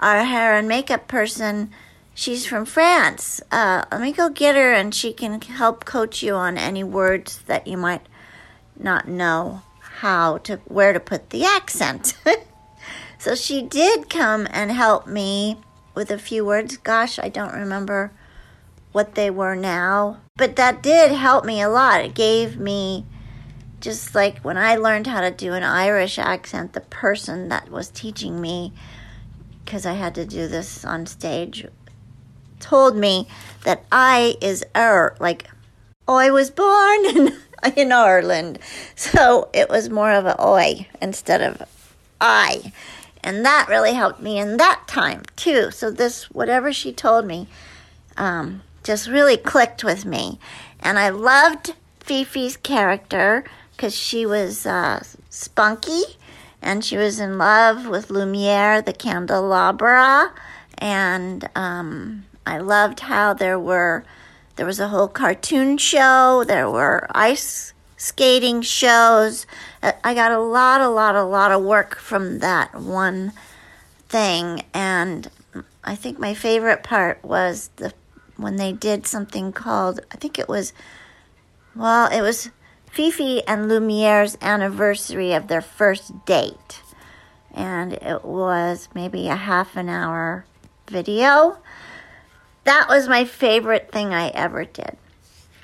our 0.00 0.24
hair 0.24 0.56
and 0.56 0.68
makeup 0.68 1.08
person." 1.08 1.70
She's 2.18 2.44
from 2.44 2.64
France. 2.64 3.40
Uh, 3.52 3.84
let 3.92 4.00
me 4.00 4.10
go 4.10 4.28
get 4.28 4.56
her 4.56 4.72
and 4.72 4.92
she 4.92 5.12
can 5.12 5.40
help 5.40 5.84
coach 5.84 6.20
you 6.20 6.34
on 6.34 6.58
any 6.58 6.82
words 6.82 7.38
that 7.42 7.68
you 7.68 7.76
might 7.76 8.04
not 8.76 9.06
know 9.06 9.62
how 9.78 10.38
to, 10.38 10.56
where 10.64 10.92
to 10.92 10.98
put 10.98 11.30
the 11.30 11.44
accent. 11.44 12.18
so 13.18 13.36
she 13.36 13.62
did 13.62 14.10
come 14.10 14.48
and 14.50 14.72
help 14.72 15.06
me 15.06 15.58
with 15.94 16.10
a 16.10 16.18
few 16.18 16.44
words. 16.44 16.76
Gosh, 16.76 17.20
I 17.20 17.28
don't 17.28 17.54
remember 17.54 18.10
what 18.90 19.14
they 19.14 19.30
were 19.30 19.54
now, 19.54 20.18
but 20.36 20.56
that 20.56 20.82
did 20.82 21.12
help 21.12 21.44
me 21.44 21.60
a 21.60 21.68
lot. 21.68 22.00
It 22.00 22.14
gave 22.14 22.58
me 22.58 23.06
just 23.80 24.16
like 24.16 24.40
when 24.40 24.58
I 24.58 24.74
learned 24.74 25.06
how 25.06 25.20
to 25.20 25.30
do 25.30 25.52
an 25.52 25.62
Irish 25.62 26.18
accent, 26.18 26.72
the 26.72 26.80
person 26.80 27.48
that 27.50 27.70
was 27.70 27.90
teaching 27.90 28.40
me, 28.40 28.72
because 29.64 29.86
I 29.86 29.92
had 29.92 30.16
to 30.16 30.26
do 30.26 30.48
this 30.48 30.84
on 30.84 31.06
stage, 31.06 31.64
told 32.60 32.96
me 32.96 33.28
that 33.64 33.84
I 33.92 34.36
is 34.40 34.64
er, 34.76 35.16
like 35.20 35.48
I 36.06 36.30
was 36.30 36.50
born 36.50 37.06
in, 37.06 37.36
in 37.76 37.92
Ireland. 37.92 38.58
So 38.94 39.48
it 39.52 39.68
was 39.68 39.90
more 39.90 40.12
of 40.12 40.26
a 40.26 40.40
oi 40.42 40.86
instead 41.00 41.42
of 41.42 41.62
I. 42.20 42.72
And 43.22 43.44
that 43.44 43.68
really 43.68 43.94
helped 43.94 44.20
me 44.20 44.38
in 44.38 44.56
that 44.56 44.84
time 44.86 45.22
too. 45.36 45.70
So 45.70 45.90
this, 45.90 46.30
whatever 46.30 46.72
she 46.72 46.92
told 46.92 47.26
me, 47.26 47.48
um, 48.16 48.62
just 48.82 49.08
really 49.08 49.36
clicked 49.36 49.84
with 49.84 50.04
me. 50.04 50.38
And 50.80 50.98
I 50.98 51.10
loved 51.10 51.74
Fifi's 52.00 52.56
character 52.56 53.44
because 53.72 53.94
she 53.94 54.24
was 54.24 54.64
uh, 54.64 55.02
spunky 55.28 56.02
and 56.62 56.84
she 56.84 56.96
was 56.96 57.20
in 57.20 57.38
love 57.38 57.86
with 57.86 58.10
Lumiere, 58.10 58.82
the 58.82 58.92
candelabra. 58.92 60.32
And 60.78 61.48
um, 61.54 62.24
I 62.48 62.56
loved 62.56 63.00
how 63.00 63.34
there 63.34 63.58
were 63.58 64.04
there 64.56 64.64
was 64.64 64.80
a 64.80 64.88
whole 64.88 65.06
cartoon 65.06 65.76
show, 65.76 66.44
there 66.44 66.68
were 66.70 67.06
ice 67.10 67.74
skating 67.98 68.62
shows. 68.62 69.46
I 69.82 70.14
got 70.14 70.32
a 70.32 70.40
lot, 70.40 70.80
a 70.80 70.88
lot, 70.88 71.14
a 71.14 71.24
lot 71.24 71.52
of 71.52 71.62
work 71.62 71.96
from 71.98 72.38
that 72.38 72.74
one 72.74 73.32
thing, 74.08 74.64
and 74.72 75.30
I 75.84 75.94
think 75.94 76.18
my 76.18 76.32
favorite 76.32 76.82
part 76.82 77.22
was 77.22 77.68
the 77.76 77.92
when 78.38 78.56
they 78.56 78.72
did 78.72 79.06
something 79.06 79.52
called 79.52 80.00
I 80.10 80.16
think 80.16 80.38
it 80.38 80.48
was 80.48 80.72
well, 81.76 82.10
it 82.10 82.22
was 82.22 82.50
Fifi 82.90 83.46
and 83.46 83.68
Lumiere's 83.68 84.38
anniversary 84.40 85.34
of 85.34 85.48
their 85.48 85.60
first 85.60 86.24
date. 86.24 86.80
And 87.52 87.92
it 87.92 88.24
was 88.24 88.88
maybe 88.94 89.28
a 89.28 89.36
half 89.36 89.76
an 89.76 89.90
hour 89.90 90.46
video 90.88 91.58
that 92.68 92.86
was 92.86 93.08
my 93.08 93.24
favorite 93.24 93.90
thing 93.90 94.12
I 94.12 94.28
ever 94.28 94.66
did. 94.66 94.98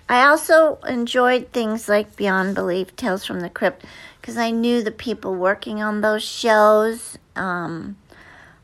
I 0.08 0.26
also 0.26 0.78
enjoyed 0.88 1.52
things 1.52 1.86
like 1.86 2.16
Beyond 2.16 2.54
Belief, 2.54 2.96
Tales 2.96 3.26
from 3.26 3.40
the 3.40 3.50
Crypt, 3.50 3.84
because 4.18 4.38
I 4.38 4.50
knew 4.50 4.82
the 4.82 4.90
people 4.90 5.34
working 5.34 5.82
on 5.82 6.00
those 6.00 6.22
shows. 6.22 7.18
Um, 7.36 7.96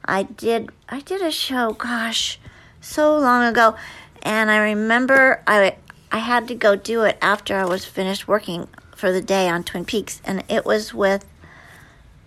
I 0.06 0.22
did 0.22 0.70
I 0.88 1.00
did 1.00 1.20
a 1.20 1.30
show, 1.30 1.74
gosh, 1.74 2.40
so 2.80 3.14
long 3.18 3.44
ago, 3.44 3.76
and 4.22 4.50
I 4.50 4.56
remember 4.56 5.42
I 5.46 5.76
I 6.10 6.20
had 6.20 6.48
to 6.48 6.54
go 6.54 6.76
do 6.76 7.02
it 7.02 7.18
after 7.20 7.56
I 7.56 7.66
was 7.66 7.84
finished 7.84 8.26
working 8.26 8.68
for 8.96 9.12
the 9.12 9.20
day 9.20 9.50
on 9.50 9.64
Twin 9.64 9.84
Peaks, 9.84 10.22
and 10.24 10.44
it 10.48 10.64
was 10.64 10.94
with 10.94 11.26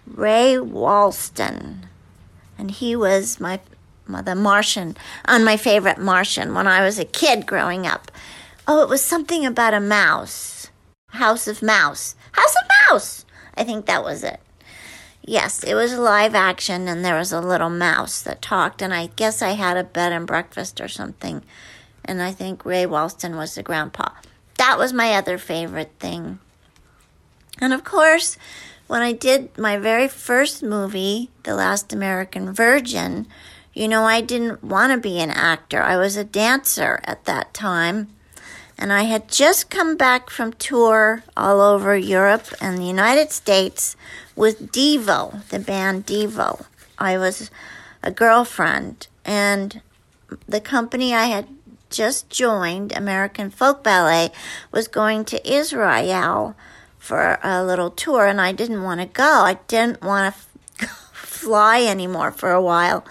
Ray 0.05 0.57
Walston, 0.57 1.85
and 2.55 2.69
he 2.69 2.95
was 2.95 3.39
my 3.39 3.59
the 4.07 4.35
Martian, 4.35 4.95
on 5.25 5.43
my 5.43 5.57
favorite 5.57 5.97
Martian 5.97 6.53
when 6.53 6.67
I 6.67 6.83
was 6.83 6.99
a 6.99 7.05
kid 7.05 7.45
growing 7.45 7.87
up. 7.87 8.11
Oh, 8.67 8.81
it 8.81 8.89
was 8.89 9.03
something 9.03 9.45
about 9.45 9.73
a 9.73 9.79
mouse. 9.79 10.69
House 11.09 11.47
of 11.47 11.61
Mouse. 11.61 12.15
House 12.31 12.55
of 12.55 12.69
Mouse! 12.89 13.25
I 13.55 13.63
think 13.63 13.85
that 13.85 14.03
was 14.03 14.23
it. 14.23 14.39
Yes, 15.25 15.63
it 15.63 15.75
was 15.75 15.97
live 15.97 16.35
action, 16.35 16.87
and 16.87 17.03
there 17.03 17.17
was 17.17 17.31
a 17.31 17.39
little 17.39 17.69
mouse 17.69 18.21
that 18.23 18.41
talked, 18.41 18.81
and 18.81 18.93
I 18.93 19.07
guess 19.15 19.41
I 19.41 19.51
had 19.51 19.77
a 19.77 19.83
bed 19.83 20.11
and 20.11 20.27
breakfast 20.27 20.81
or 20.81 20.89
something. 20.89 21.43
And 22.03 22.21
I 22.21 22.31
think 22.31 22.65
Ray 22.65 22.85
Walston 22.85 23.37
was 23.37 23.55
the 23.55 23.63
grandpa. 23.63 24.09
That 24.57 24.77
was 24.77 24.91
my 24.91 25.13
other 25.13 25.37
favorite 25.37 25.91
thing. 25.99 26.39
And 27.59 27.73
of 27.73 27.83
course, 27.83 28.37
when 28.87 29.01
I 29.01 29.13
did 29.13 29.57
my 29.57 29.77
very 29.77 30.09
first 30.09 30.61
movie, 30.61 31.29
The 31.43 31.55
Last 31.55 31.93
American 31.93 32.53
Virgin, 32.53 33.27
you 33.73 33.87
know, 33.87 34.03
I 34.03 34.21
didn't 34.21 34.63
want 34.63 34.91
to 34.93 34.97
be 34.97 35.19
an 35.19 35.31
actor. 35.31 35.81
I 35.81 35.97
was 35.97 36.15
a 36.15 36.23
dancer 36.23 36.99
at 37.05 37.25
that 37.25 37.53
time. 37.53 38.09
And 38.77 38.91
I 38.91 39.03
had 39.03 39.29
just 39.29 39.69
come 39.69 39.95
back 39.95 40.29
from 40.29 40.53
tour 40.53 41.23
all 41.37 41.61
over 41.61 41.95
Europe 41.95 42.47
and 42.59 42.77
the 42.77 42.85
United 42.85 43.31
States 43.31 43.95
with 44.35 44.71
Devo, 44.71 45.47
the 45.49 45.59
band 45.59 46.05
Devo. 46.05 46.65
I 46.97 47.17
was 47.17 47.51
a 48.01 48.11
girlfriend, 48.11 49.07
and 49.23 49.81
the 50.47 50.59
company 50.59 51.13
I 51.13 51.25
had 51.25 51.47
just 51.89 52.29
joined, 52.29 52.95
American 52.95 53.49
Folk 53.49 53.83
Ballet, 53.83 54.31
was 54.71 54.87
going 54.87 55.23
to 55.25 55.49
Israel 55.49 56.55
for 56.97 57.39
a 57.43 57.63
little 57.63 57.91
tour, 57.91 58.25
and 58.25 58.41
I 58.41 58.51
didn't 58.51 58.83
want 58.83 59.01
to 59.01 59.05
go. 59.05 59.23
I 59.23 59.59
didn't 59.67 60.01
want 60.01 60.33
to 60.33 60.85
f- 60.85 60.89
fly 61.13 61.83
anymore 61.83 62.31
for 62.31 62.51
a 62.51 62.61
while. 62.61 63.05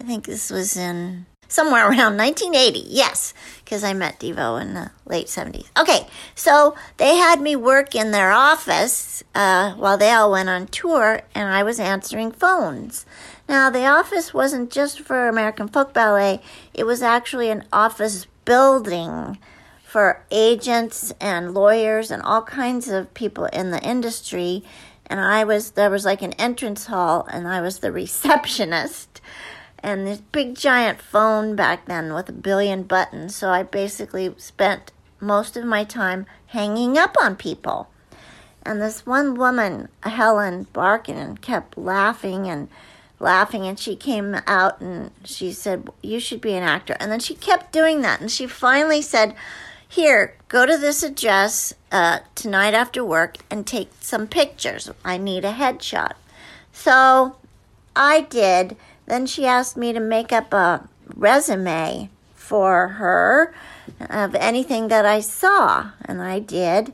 I 0.00 0.04
think 0.04 0.24
this 0.24 0.50
was 0.50 0.76
in 0.76 1.26
somewhere 1.48 1.84
around 1.90 2.16
1980. 2.16 2.84
Yes, 2.88 3.34
because 3.64 3.84
I 3.84 3.92
met 3.92 4.18
Devo 4.18 4.60
in 4.60 4.74
the 4.74 4.90
late 5.04 5.26
70s. 5.26 5.66
Okay, 5.78 6.06
so 6.34 6.74
they 6.96 7.16
had 7.16 7.40
me 7.40 7.56
work 7.56 7.94
in 7.94 8.10
their 8.10 8.30
office 8.30 9.22
uh, 9.34 9.74
while 9.74 9.98
they 9.98 10.10
all 10.10 10.30
went 10.30 10.48
on 10.48 10.66
tour, 10.68 11.20
and 11.34 11.48
I 11.48 11.62
was 11.62 11.78
answering 11.78 12.32
phones. 12.32 13.04
Now, 13.48 13.68
the 13.68 13.84
office 13.84 14.32
wasn't 14.32 14.70
just 14.70 15.00
for 15.00 15.28
American 15.28 15.68
Folk 15.68 15.92
Ballet, 15.92 16.40
it 16.72 16.84
was 16.84 17.02
actually 17.02 17.50
an 17.50 17.64
office 17.72 18.26
building 18.44 19.38
for 19.84 20.24
agents 20.30 21.12
and 21.20 21.52
lawyers 21.52 22.12
and 22.12 22.22
all 22.22 22.42
kinds 22.42 22.88
of 22.88 23.12
people 23.12 23.46
in 23.46 23.72
the 23.72 23.82
industry. 23.82 24.62
And 25.06 25.18
I 25.18 25.42
was, 25.42 25.72
there 25.72 25.90
was 25.90 26.04
like 26.04 26.22
an 26.22 26.32
entrance 26.34 26.86
hall, 26.86 27.26
and 27.28 27.48
I 27.48 27.60
was 27.60 27.80
the 27.80 27.90
receptionist 28.02 29.20
and 29.82 30.06
this 30.06 30.20
big 30.20 30.54
giant 30.54 31.00
phone 31.00 31.56
back 31.56 31.86
then 31.86 32.12
with 32.12 32.28
a 32.28 32.32
billion 32.32 32.82
buttons. 32.82 33.34
So 33.34 33.48
I 33.50 33.62
basically 33.62 34.34
spent 34.36 34.92
most 35.20 35.56
of 35.56 35.64
my 35.64 35.84
time 35.84 36.26
hanging 36.46 36.98
up 36.98 37.16
on 37.20 37.36
people. 37.36 37.88
And 38.62 38.80
this 38.80 39.06
one 39.06 39.34
woman, 39.36 39.88
Helen 40.02 40.66
Barkin, 40.72 41.36
kept 41.38 41.78
laughing 41.78 42.46
and 42.46 42.68
laughing. 43.18 43.66
And 43.66 43.78
she 43.78 43.96
came 43.96 44.36
out 44.46 44.80
and 44.80 45.10
she 45.24 45.52
said, 45.52 45.88
You 46.02 46.20
should 46.20 46.40
be 46.40 46.54
an 46.54 46.62
actor. 46.62 46.96
And 47.00 47.10
then 47.10 47.20
she 47.20 47.34
kept 47.34 47.72
doing 47.72 48.02
that. 48.02 48.20
And 48.20 48.30
she 48.30 48.46
finally 48.46 49.00
said, 49.00 49.34
Here, 49.88 50.34
go 50.48 50.66
to 50.66 50.76
this 50.76 51.02
address 51.02 51.72
uh, 51.90 52.18
tonight 52.34 52.74
after 52.74 53.02
work 53.02 53.38
and 53.50 53.66
take 53.66 53.90
some 54.00 54.26
pictures. 54.26 54.90
I 55.04 55.16
need 55.16 55.44
a 55.44 55.52
headshot. 55.52 56.12
So 56.72 57.36
I 57.96 58.22
did. 58.22 58.76
Then 59.10 59.26
she 59.26 59.44
asked 59.44 59.76
me 59.76 59.92
to 59.92 59.98
make 59.98 60.32
up 60.32 60.54
a 60.54 60.88
resume 61.16 62.10
for 62.32 62.86
her 62.90 63.52
of 64.08 64.36
anything 64.36 64.86
that 64.86 65.04
I 65.04 65.18
saw, 65.18 65.90
and 66.04 66.22
I 66.22 66.38
did. 66.38 66.92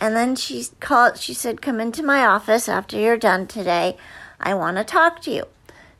And 0.00 0.16
then 0.16 0.34
she 0.34 0.64
called. 0.80 1.18
She 1.18 1.34
said, 1.34 1.60
"Come 1.60 1.78
into 1.78 2.02
my 2.02 2.24
office 2.24 2.70
after 2.70 2.96
you're 2.96 3.18
done 3.18 3.46
today. 3.46 3.98
I 4.40 4.54
want 4.54 4.78
to 4.78 4.84
talk 4.84 5.20
to 5.22 5.30
you." 5.30 5.44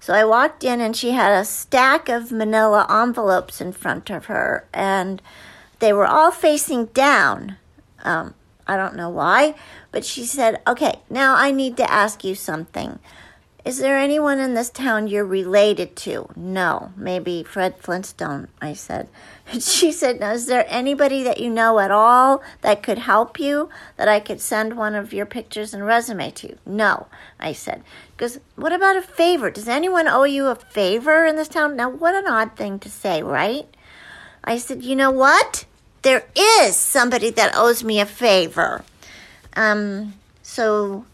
So 0.00 0.14
I 0.14 0.24
walked 0.24 0.64
in, 0.64 0.80
and 0.80 0.96
she 0.96 1.10
had 1.10 1.32
a 1.38 1.44
stack 1.44 2.08
of 2.08 2.32
Manila 2.32 2.86
envelopes 2.88 3.60
in 3.60 3.72
front 3.72 4.08
of 4.08 4.24
her, 4.32 4.64
and 4.72 5.20
they 5.80 5.92
were 5.92 6.06
all 6.06 6.30
facing 6.30 6.86
down. 6.86 7.58
Um, 8.02 8.32
I 8.66 8.78
don't 8.78 8.96
know 8.96 9.10
why, 9.10 9.54
but 9.90 10.06
she 10.06 10.24
said, 10.24 10.62
"Okay, 10.66 11.02
now 11.10 11.34
I 11.36 11.50
need 11.50 11.76
to 11.76 11.92
ask 11.92 12.24
you 12.24 12.34
something." 12.34 12.98
Is 13.64 13.78
there 13.78 13.96
anyone 13.96 14.40
in 14.40 14.54
this 14.54 14.70
town 14.70 15.06
you're 15.06 15.24
related 15.24 15.94
to? 15.96 16.28
No. 16.34 16.92
Maybe 16.96 17.44
Fred 17.44 17.76
Flintstone, 17.78 18.48
I 18.60 18.74
said. 18.74 19.08
She 19.60 19.92
said, 19.92 20.20
Is 20.20 20.46
there 20.46 20.64
anybody 20.68 21.22
that 21.22 21.38
you 21.38 21.48
know 21.50 21.78
at 21.78 21.90
all 21.90 22.42
that 22.62 22.82
could 22.82 22.98
help 22.98 23.38
you 23.38 23.68
that 23.96 24.08
I 24.08 24.18
could 24.18 24.40
send 24.40 24.76
one 24.76 24.94
of 24.94 25.12
your 25.12 25.26
pictures 25.26 25.74
and 25.74 25.86
resume 25.86 26.30
to? 26.32 26.56
No, 26.66 27.06
I 27.38 27.52
said. 27.52 27.82
Because 28.16 28.40
what 28.56 28.72
about 28.72 28.96
a 28.96 29.02
favor? 29.02 29.50
Does 29.50 29.68
anyone 29.68 30.08
owe 30.08 30.24
you 30.24 30.46
a 30.46 30.56
favor 30.56 31.24
in 31.24 31.36
this 31.36 31.48
town? 31.48 31.76
Now, 31.76 31.88
what 31.90 32.14
an 32.14 32.26
odd 32.26 32.56
thing 32.56 32.78
to 32.80 32.88
say, 32.88 33.22
right? 33.22 33.68
I 34.42 34.58
said, 34.58 34.82
You 34.82 34.96
know 34.96 35.10
what? 35.10 35.66
There 36.02 36.24
is 36.36 36.74
somebody 36.74 37.30
that 37.30 37.54
owes 37.54 37.84
me 37.84 38.00
a 38.00 38.06
favor. 38.06 38.84
Um, 39.54 40.14
so 40.42 41.04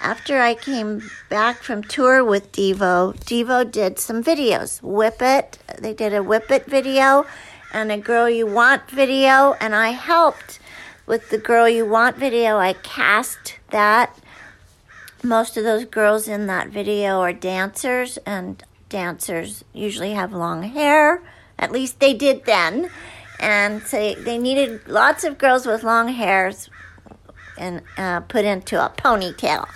after 0.00 0.40
I 0.40 0.54
came 0.54 1.10
back 1.28 1.62
from 1.62 1.82
tour 1.82 2.24
with 2.24 2.52
Devo, 2.52 3.14
Devo 3.18 3.70
did 3.70 3.98
some 3.98 4.24
videos. 4.24 4.82
Whip 4.82 5.20
It, 5.20 5.58
they 5.78 5.92
did 5.92 6.14
a 6.14 6.22
Whip 6.22 6.50
It 6.50 6.66
video 6.66 7.26
and 7.72 7.92
a 7.92 7.98
Girl 7.98 8.28
You 8.28 8.46
Want 8.46 8.88
video, 8.90 9.54
and 9.60 9.74
I 9.74 9.90
helped 9.90 10.58
with 11.06 11.30
the 11.30 11.38
Girl 11.38 11.68
You 11.68 11.86
Want 11.86 12.16
video. 12.16 12.56
I 12.56 12.72
cast 12.72 13.58
that. 13.70 14.16
Most 15.22 15.58
of 15.58 15.64
those 15.64 15.84
girls 15.84 16.28
in 16.28 16.46
that 16.46 16.68
video 16.68 17.20
are 17.20 17.32
dancers, 17.34 18.18
and 18.24 18.62
dancers 18.88 19.64
usually 19.74 20.12
have 20.12 20.32
long 20.32 20.62
hair. 20.62 21.22
At 21.58 21.72
least 21.72 22.00
they 22.00 22.14
did 22.14 22.46
then. 22.46 22.90
And 23.38 23.82
so 23.82 24.14
they 24.14 24.38
needed 24.38 24.88
lots 24.88 25.24
of 25.24 25.38
girls 25.38 25.66
with 25.66 25.82
long 25.82 26.08
hairs 26.08 26.70
and 27.58 27.82
uh, 27.96 28.20
put 28.20 28.44
into 28.44 28.82
a 28.82 28.90
ponytail. 28.90 29.68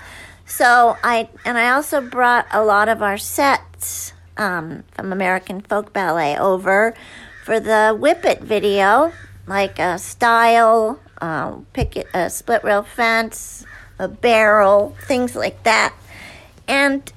So 0.47 0.97
I 1.03 1.29
and 1.45 1.59
I 1.59 1.71
also 1.71 2.01
brought 2.01 2.47
a 2.53 2.65
lot 2.65 2.89
of 2.89 3.03
our 3.03 3.19
sets 3.19 4.13
um, 4.37 4.85
from 4.93 5.13
American 5.13 5.61
Folk 5.61 5.93
Ballet 5.93 6.39
over 6.39 6.95
for 7.45 7.61
the 7.61 7.97
Whip 7.99 8.25
It 8.25 8.41
video, 8.41 9.13
like 9.47 9.79
a 9.79 9.99
stile, 9.99 11.01
uh, 11.21 11.57
picket, 11.73 12.07
a 12.15 12.31
split 12.31 12.65
rail 12.65 12.83
fence, 12.83 13.65
a 13.99 14.09
barrel, 14.09 14.97
things 15.07 15.35
like 15.35 15.63
that. 15.65 15.95
And 16.67 17.11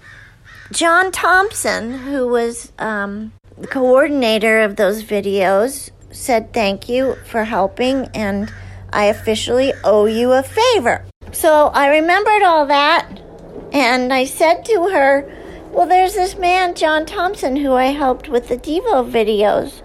John 0.72 1.12
Thompson, 1.12 2.00
who 2.00 2.28
was 2.28 2.72
um, 2.78 3.32
the 3.58 3.68
coordinator 3.68 4.62
of 4.62 4.76
those 4.76 5.04
videos, 5.04 5.90
said 6.12 6.54
thank 6.54 6.90
you 6.90 7.16
for 7.26 7.46
helping, 7.46 8.06
and 8.14 8.52
I 8.92 9.06
officially 9.06 9.74
owe 9.84 10.06
you 10.06 10.34
a 10.34 10.44
favor. 10.44 11.06
So 11.32 11.68
I 11.68 11.88
remembered 11.88 12.44
all 12.44 12.66
that, 12.68 13.17
and 13.72 14.14
I 14.14 14.26
said 14.26 14.66
to 14.66 14.90
her, 14.90 15.30
Well, 15.72 15.88
there's 15.88 16.14
this 16.14 16.38
man, 16.38 16.76
John 16.76 17.06
Thompson, 17.06 17.58
who 17.58 17.74
I 17.74 17.88
helped 17.88 18.30
with 18.30 18.48
the 18.48 18.58
Devo 18.58 19.10
videos 19.10 19.82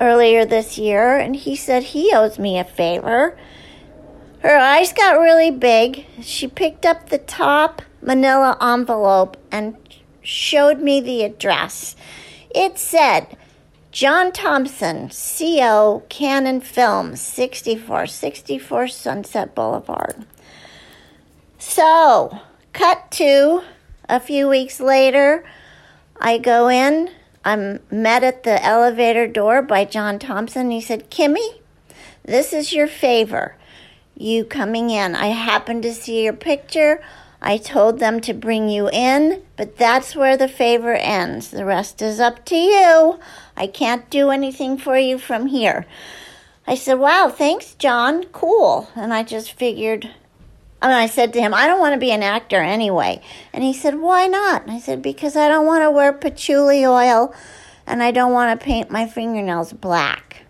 earlier 0.00 0.44
this 0.44 0.78
year, 0.78 1.16
and 1.16 1.36
he 1.36 1.56
said 1.56 1.82
he 1.82 2.12
owes 2.14 2.38
me 2.38 2.58
a 2.58 2.64
favor. 2.64 3.36
Her 4.40 4.56
eyes 4.56 4.92
got 4.92 5.20
really 5.20 5.50
big. 5.50 6.06
She 6.20 6.48
picked 6.48 6.84
up 6.84 7.08
the 7.08 7.18
top 7.18 7.82
manila 8.00 8.56
envelope 8.60 9.36
and 9.52 9.76
showed 10.20 10.80
me 10.80 11.00
the 11.00 11.22
address. 11.22 11.94
It 12.54 12.78
said, 12.78 13.36
John 13.92 14.32
Thompson, 14.32 15.10
CO, 15.10 16.02
Cannon 16.08 16.60
Films, 16.60 17.20
6464 17.20 18.88
Sunset 18.88 19.54
Boulevard. 19.54 20.26
So, 21.58 22.40
cut 22.72 23.10
to 23.12 23.62
a 24.08 24.20
few 24.20 24.48
weeks 24.48 24.80
later, 24.80 25.44
I 26.20 26.38
go 26.38 26.68
in. 26.68 27.10
I'm 27.44 27.80
met 27.90 28.22
at 28.22 28.44
the 28.44 28.62
elevator 28.64 29.26
door 29.26 29.62
by 29.62 29.84
John 29.84 30.18
Thompson. 30.18 30.70
He 30.70 30.80
said, 30.80 31.10
Kimmy, 31.10 31.60
this 32.24 32.52
is 32.52 32.72
your 32.72 32.86
favor. 32.86 33.56
You 34.16 34.44
coming 34.44 34.90
in. 34.90 35.16
I 35.16 35.28
happened 35.28 35.82
to 35.82 35.94
see 35.94 36.24
your 36.24 36.32
picture. 36.32 37.02
I 37.40 37.56
told 37.56 37.98
them 37.98 38.20
to 38.20 38.32
bring 38.32 38.68
you 38.68 38.88
in, 38.90 39.42
but 39.56 39.76
that's 39.76 40.14
where 40.14 40.36
the 40.36 40.46
favor 40.46 40.94
ends. 40.94 41.50
The 41.50 41.64
rest 41.64 42.00
is 42.00 42.20
up 42.20 42.44
to 42.44 42.56
you. 42.56 43.18
I 43.56 43.66
can't 43.66 44.08
do 44.10 44.30
anything 44.30 44.78
for 44.78 44.96
you 44.96 45.18
from 45.18 45.46
here. 45.46 45.84
I 46.68 46.76
said, 46.76 47.00
Wow, 47.00 47.32
thanks, 47.34 47.74
John. 47.74 48.24
Cool. 48.26 48.88
And 48.94 49.12
I 49.12 49.24
just 49.24 49.52
figured, 49.52 50.10
and 50.82 50.92
I 50.92 51.06
said 51.06 51.32
to 51.34 51.40
him, 51.40 51.54
I 51.54 51.66
don't 51.66 51.80
want 51.80 51.94
to 51.94 52.00
be 52.00 52.10
an 52.10 52.22
actor 52.22 52.60
anyway. 52.60 53.22
And 53.52 53.62
he 53.62 53.72
said, 53.72 54.00
Why 54.00 54.26
not? 54.26 54.62
And 54.62 54.72
I 54.72 54.80
said, 54.80 55.00
Because 55.00 55.36
I 55.36 55.48
don't 55.48 55.66
want 55.66 55.82
to 55.82 55.90
wear 55.90 56.12
patchouli 56.12 56.84
oil 56.84 57.34
and 57.86 58.02
I 58.02 58.10
don't 58.10 58.32
want 58.32 58.58
to 58.58 58.64
paint 58.64 58.90
my 58.90 59.06
fingernails 59.06 59.72
black. 59.72 60.44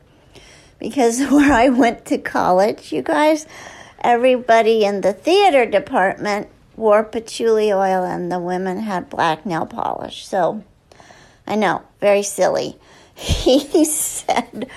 Because 0.78 1.20
where 1.30 1.52
I 1.52 1.68
went 1.68 2.06
to 2.06 2.18
college, 2.18 2.92
you 2.92 3.02
guys, 3.02 3.46
everybody 4.00 4.84
in 4.84 5.02
the 5.02 5.12
theater 5.12 5.66
department 5.66 6.48
wore 6.76 7.04
patchouli 7.04 7.72
oil 7.72 8.02
and 8.02 8.32
the 8.32 8.40
women 8.40 8.78
had 8.78 9.10
black 9.10 9.44
nail 9.44 9.66
polish. 9.66 10.26
So 10.26 10.64
I 11.46 11.56
know, 11.56 11.82
very 12.00 12.22
silly. 12.22 12.78
He 13.14 13.84
said, 13.84 14.68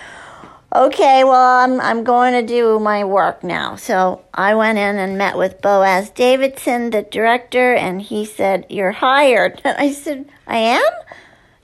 okay, 0.73 1.23
well, 1.23 1.59
I'm, 1.59 1.79
I'm 1.81 2.03
going 2.03 2.33
to 2.33 2.41
do 2.41 2.79
my 2.79 3.03
work 3.03 3.43
now. 3.43 3.75
So 3.75 4.23
I 4.33 4.55
went 4.55 4.77
in 4.77 4.97
and 4.97 5.17
met 5.17 5.37
with 5.37 5.61
Boaz 5.61 6.09
Davidson, 6.09 6.91
the 6.91 7.03
director, 7.03 7.73
and 7.73 8.01
he 8.01 8.25
said, 8.25 8.65
You're 8.69 8.91
hired. 8.91 9.61
And 9.63 9.77
I 9.79 9.91
said, 9.91 10.29
I 10.47 10.57
am? 10.57 10.91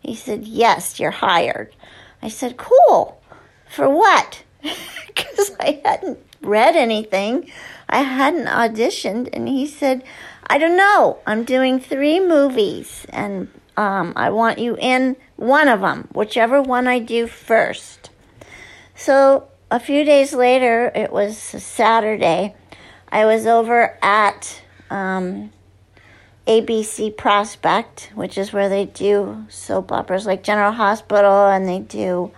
He 0.02 0.16
said, 0.16 0.46
Yes, 0.46 1.00
you're 1.00 1.12
hired. 1.12 1.76
I 2.22 2.30
said, 2.30 2.58
Cool. 2.58 3.22
For 3.70 3.90
what? 3.90 4.44
Because 5.14 5.52
I 5.60 5.82
hadn't 5.84 6.20
read 6.42 6.78
anything, 6.78 7.52
I 7.90 8.04
hadn't 8.04 8.46
auditioned. 8.46 9.30
And 9.34 9.50
he 9.50 9.68
said, 9.68 10.04
I 10.48 10.58
don't 10.58 10.78
know. 10.78 11.20
I'm 11.28 11.44
doing 11.44 11.80
three 11.80 12.20
movies, 12.20 13.06
and 13.10 13.50
um, 13.78 14.14
I 14.16 14.30
want 14.30 14.60
you 14.60 14.78
in 14.78 15.16
one 15.36 15.68
of 15.68 15.82
them, 15.82 16.08
whichever 16.14 16.62
one 16.62 16.88
I 16.88 17.00
do 17.00 17.28
first. 17.28 18.11
So 19.04 19.48
a 19.72 19.80
few 19.80 20.04
days 20.04 20.32
later, 20.32 20.92
it 20.94 21.12
was 21.12 21.36
Saturday, 21.36 22.54
I 23.12 23.26
was 23.26 23.48
over 23.48 23.98
at 24.00 24.62
um, 24.92 25.52
ABC 26.46 27.18
Prospect, 27.18 28.12
which 28.14 28.38
is 28.38 28.54
where 28.54 28.70
they 28.70 28.86
do 28.86 29.48
soap 29.50 29.92
operas 29.92 30.28
like 30.28 30.44
General 30.44 30.74
Hospital, 30.74 31.48
and 31.48 31.68
they 31.68 31.80
do, 31.80 32.32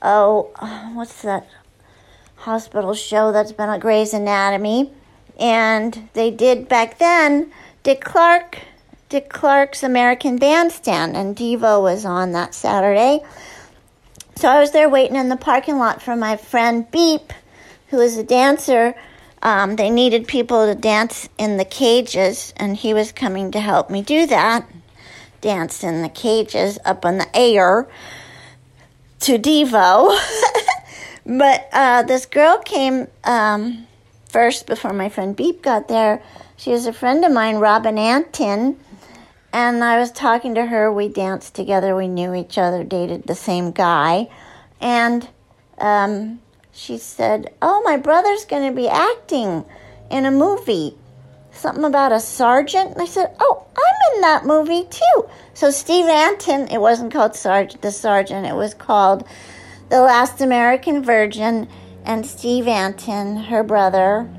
oh, 0.00 0.50
what's 0.94 1.20
that 1.20 1.46
hospital 2.36 2.94
show 2.94 3.30
that's 3.30 3.52
been 3.52 3.68
on 3.68 3.78
Grey's 3.78 4.14
Anatomy? 4.14 4.90
And 5.38 6.08
they 6.14 6.30
did 6.30 6.66
back 6.70 6.98
then, 6.98 7.52
Dick 7.82 8.00
Clark, 8.00 8.56
Dick 9.10 9.28
Clark's 9.28 9.82
American 9.82 10.38
Bandstand, 10.38 11.14
and 11.14 11.36
Devo 11.36 11.82
was 11.82 12.06
on 12.06 12.32
that 12.32 12.54
Saturday. 12.54 13.22
So 14.38 14.48
I 14.48 14.60
was 14.60 14.70
there 14.70 14.88
waiting 14.88 15.16
in 15.16 15.30
the 15.30 15.36
parking 15.36 15.78
lot 15.78 16.00
for 16.00 16.14
my 16.14 16.36
friend 16.36 16.88
Beep, 16.92 17.32
who 17.88 17.98
is 17.98 18.16
a 18.16 18.22
dancer. 18.22 18.94
Um, 19.42 19.74
they 19.74 19.90
needed 19.90 20.28
people 20.28 20.64
to 20.64 20.76
dance 20.76 21.28
in 21.38 21.56
the 21.56 21.64
cages, 21.64 22.54
and 22.56 22.76
he 22.76 22.94
was 22.94 23.10
coming 23.10 23.50
to 23.50 23.58
help 23.58 23.90
me 23.90 24.00
do 24.00 24.26
that. 24.26 24.64
Dance 25.40 25.82
in 25.82 26.02
the 26.02 26.08
cages 26.08 26.78
up 26.84 27.04
in 27.04 27.18
the 27.18 27.26
air 27.36 27.88
to 29.22 29.38
Devo. 29.40 30.16
but 31.26 31.68
uh, 31.72 32.04
this 32.04 32.24
girl 32.24 32.58
came 32.58 33.08
um, 33.24 33.88
first 34.28 34.68
before 34.68 34.92
my 34.92 35.08
friend 35.08 35.34
Beep 35.34 35.62
got 35.62 35.88
there. 35.88 36.22
She 36.56 36.70
was 36.70 36.86
a 36.86 36.92
friend 36.92 37.24
of 37.24 37.32
mine, 37.32 37.56
Robin 37.56 37.98
Antin. 37.98 38.78
And 39.52 39.82
I 39.82 39.98
was 39.98 40.12
talking 40.12 40.54
to 40.54 40.66
her. 40.66 40.92
We 40.92 41.08
danced 41.08 41.54
together. 41.54 41.96
We 41.96 42.08
knew 42.08 42.34
each 42.34 42.58
other, 42.58 42.84
dated 42.84 43.24
the 43.24 43.34
same 43.34 43.70
guy. 43.70 44.28
And 44.80 45.28
um, 45.78 46.40
she 46.72 46.98
said, 46.98 47.54
Oh, 47.62 47.82
my 47.84 47.96
brother's 47.96 48.44
going 48.44 48.68
to 48.68 48.76
be 48.76 48.88
acting 48.88 49.64
in 50.10 50.26
a 50.26 50.30
movie. 50.30 50.96
Something 51.50 51.84
about 51.84 52.12
a 52.12 52.20
sergeant. 52.20 52.92
And 52.92 53.02
I 53.02 53.06
said, 53.06 53.34
Oh, 53.40 53.66
I'm 53.76 54.14
in 54.14 54.20
that 54.20 54.44
movie 54.44 54.86
too. 54.88 55.28
So 55.54 55.70
Steve 55.70 56.06
Antin, 56.06 56.68
it 56.68 56.80
wasn't 56.80 57.12
called 57.12 57.34
Sarge, 57.34 57.80
The 57.80 57.90
Sergeant, 57.90 58.46
it 58.46 58.54
was 58.54 58.74
called 58.74 59.26
The 59.88 60.00
Last 60.00 60.40
American 60.40 61.02
Virgin. 61.02 61.68
And 62.04 62.24
Steve 62.24 62.68
Antin, 62.68 63.36
her 63.36 63.62
brother, 63.62 64.30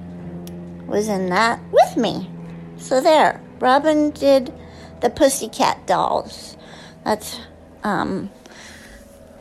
was 0.87 1.07
in 1.07 1.29
that 1.29 1.59
with 1.71 1.97
me. 1.97 2.29
So 2.77 3.01
there. 3.01 3.41
Robin 3.59 4.11
did 4.11 4.53
the 5.01 5.09
Pussycat 5.09 5.87
Dolls. 5.87 6.57
That's 7.03 7.39
um, 7.83 8.29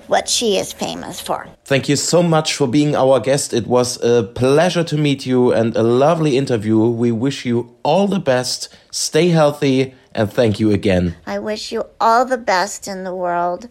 what 0.07 0.29
she 0.29 0.57
is 0.57 0.73
famous 0.73 1.21
for. 1.21 1.47
Thank 1.65 1.89
you 1.89 1.97
so 1.97 2.23
much 2.23 2.55
for 2.55 2.67
being 2.67 2.97
our 2.97 3.21
guest. 3.21 3.53
It 3.53 3.67
was 3.67 4.03
a 4.03 4.23
pleasure 4.23 4.85
to 4.85 4.97
meet 4.97 5.27
you 5.27 5.53
and 5.53 5.77
a 5.77 5.83
lovely 5.83 6.37
interview. 6.37 6.79
We 6.79 7.13
wish 7.13 7.45
you 7.45 7.77
all 7.83 8.07
the 8.07 8.19
best. 8.21 8.75
Stay 8.91 9.29
healthy 9.29 9.95
and 10.13 10.33
thank 10.33 10.59
you 10.59 10.73
again. 10.73 11.17
I 11.27 11.39
wish 11.39 11.73
you 11.73 11.85
all 12.01 12.25
the 12.25 12.39
best 12.39 12.89
in 12.89 13.05
the 13.05 13.15
world. 13.15 13.69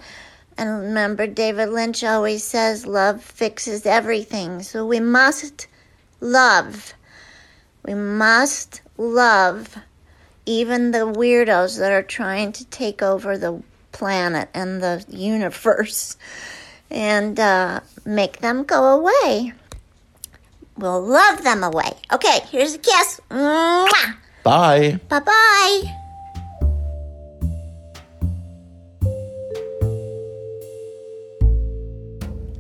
And 0.58 0.82
remember, 0.82 1.28
David 1.28 1.70
Lynch 1.70 2.04
always 2.04 2.44
says 2.44 2.86
love 2.86 3.24
fixes 3.24 3.86
everything. 3.86 4.64
So 4.64 4.86
we 4.86 5.00
must 5.00 5.68
love. 6.20 6.94
We 7.84 7.94
must 7.94 8.82
love 8.98 9.78
even 10.48 10.92
the 10.92 11.00
weirdos 11.00 11.78
that 11.78 11.92
are 11.92 12.02
trying 12.02 12.54
to 12.54 12.66
take 12.66 13.04
over 13.04 13.38
the 13.38 13.62
planet 13.92 14.50
and 14.54 14.82
the 14.82 15.06
universe 15.10 16.18
and 16.90 17.40
uh, 17.40 17.82
make 18.06 18.40
them 18.40 18.64
go 18.64 18.98
away. 18.98 19.54
We'll 20.78 21.02
love 21.02 21.44
them 21.44 21.64
away. 21.64 21.92
Okay, 22.12 22.40
here's 22.50 22.76
a 22.76 22.78
kiss. 22.78 23.20
Mwah! 23.30 24.16
Bye. 24.44 25.00
Bye 25.10 25.20
bye. 25.20 25.84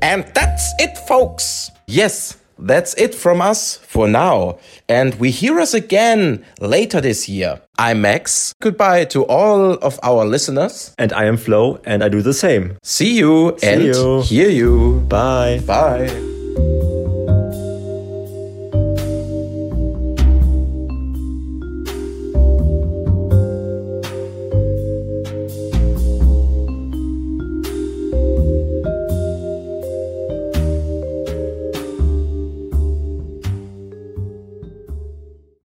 And 0.01 0.25
that's 0.33 0.73
it, 0.79 0.97
folks. 1.07 1.71
Yes, 1.87 2.37
that's 2.59 2.93
it 2.95 3.13
from 3.15 3.41
us 3.41 3.77
for 3.77 4.07
now. 4.07 4.59
And 4.89 5.15
we 5.15 5.31
hear 5.31 5.59
us 5.59 5.73
again 5.73 6.43
later 6.59 7.01
this 7.01 7.27
year. 7.29 7.61
I'm 7.77 8.01
Max. 8.01 8.53
Goodbye 8.61 9.05
to 9.05 9.23
all 9.25 9.73
of 9.73 9.99
our 10.03 10.25
listeners. 10.25 10.93
And 10.97 11.13
I 11.13 11.25
am 11.25 11.37
Flo, 11.37 11.79
and 11.85 12.03
I 12.03 12.09
do 12.09 12.21
the 12.21 12.33
same. 12.33 12.77
See 12.83 13.17
you 13.17 13.55
See 13.59 13.67
and 13.67 13.83
you. 13.83 14.21
hear 14.21 14.49
you. 14.49 15.05
Bye. 15.07 15.61
Bye. 15.65 16.96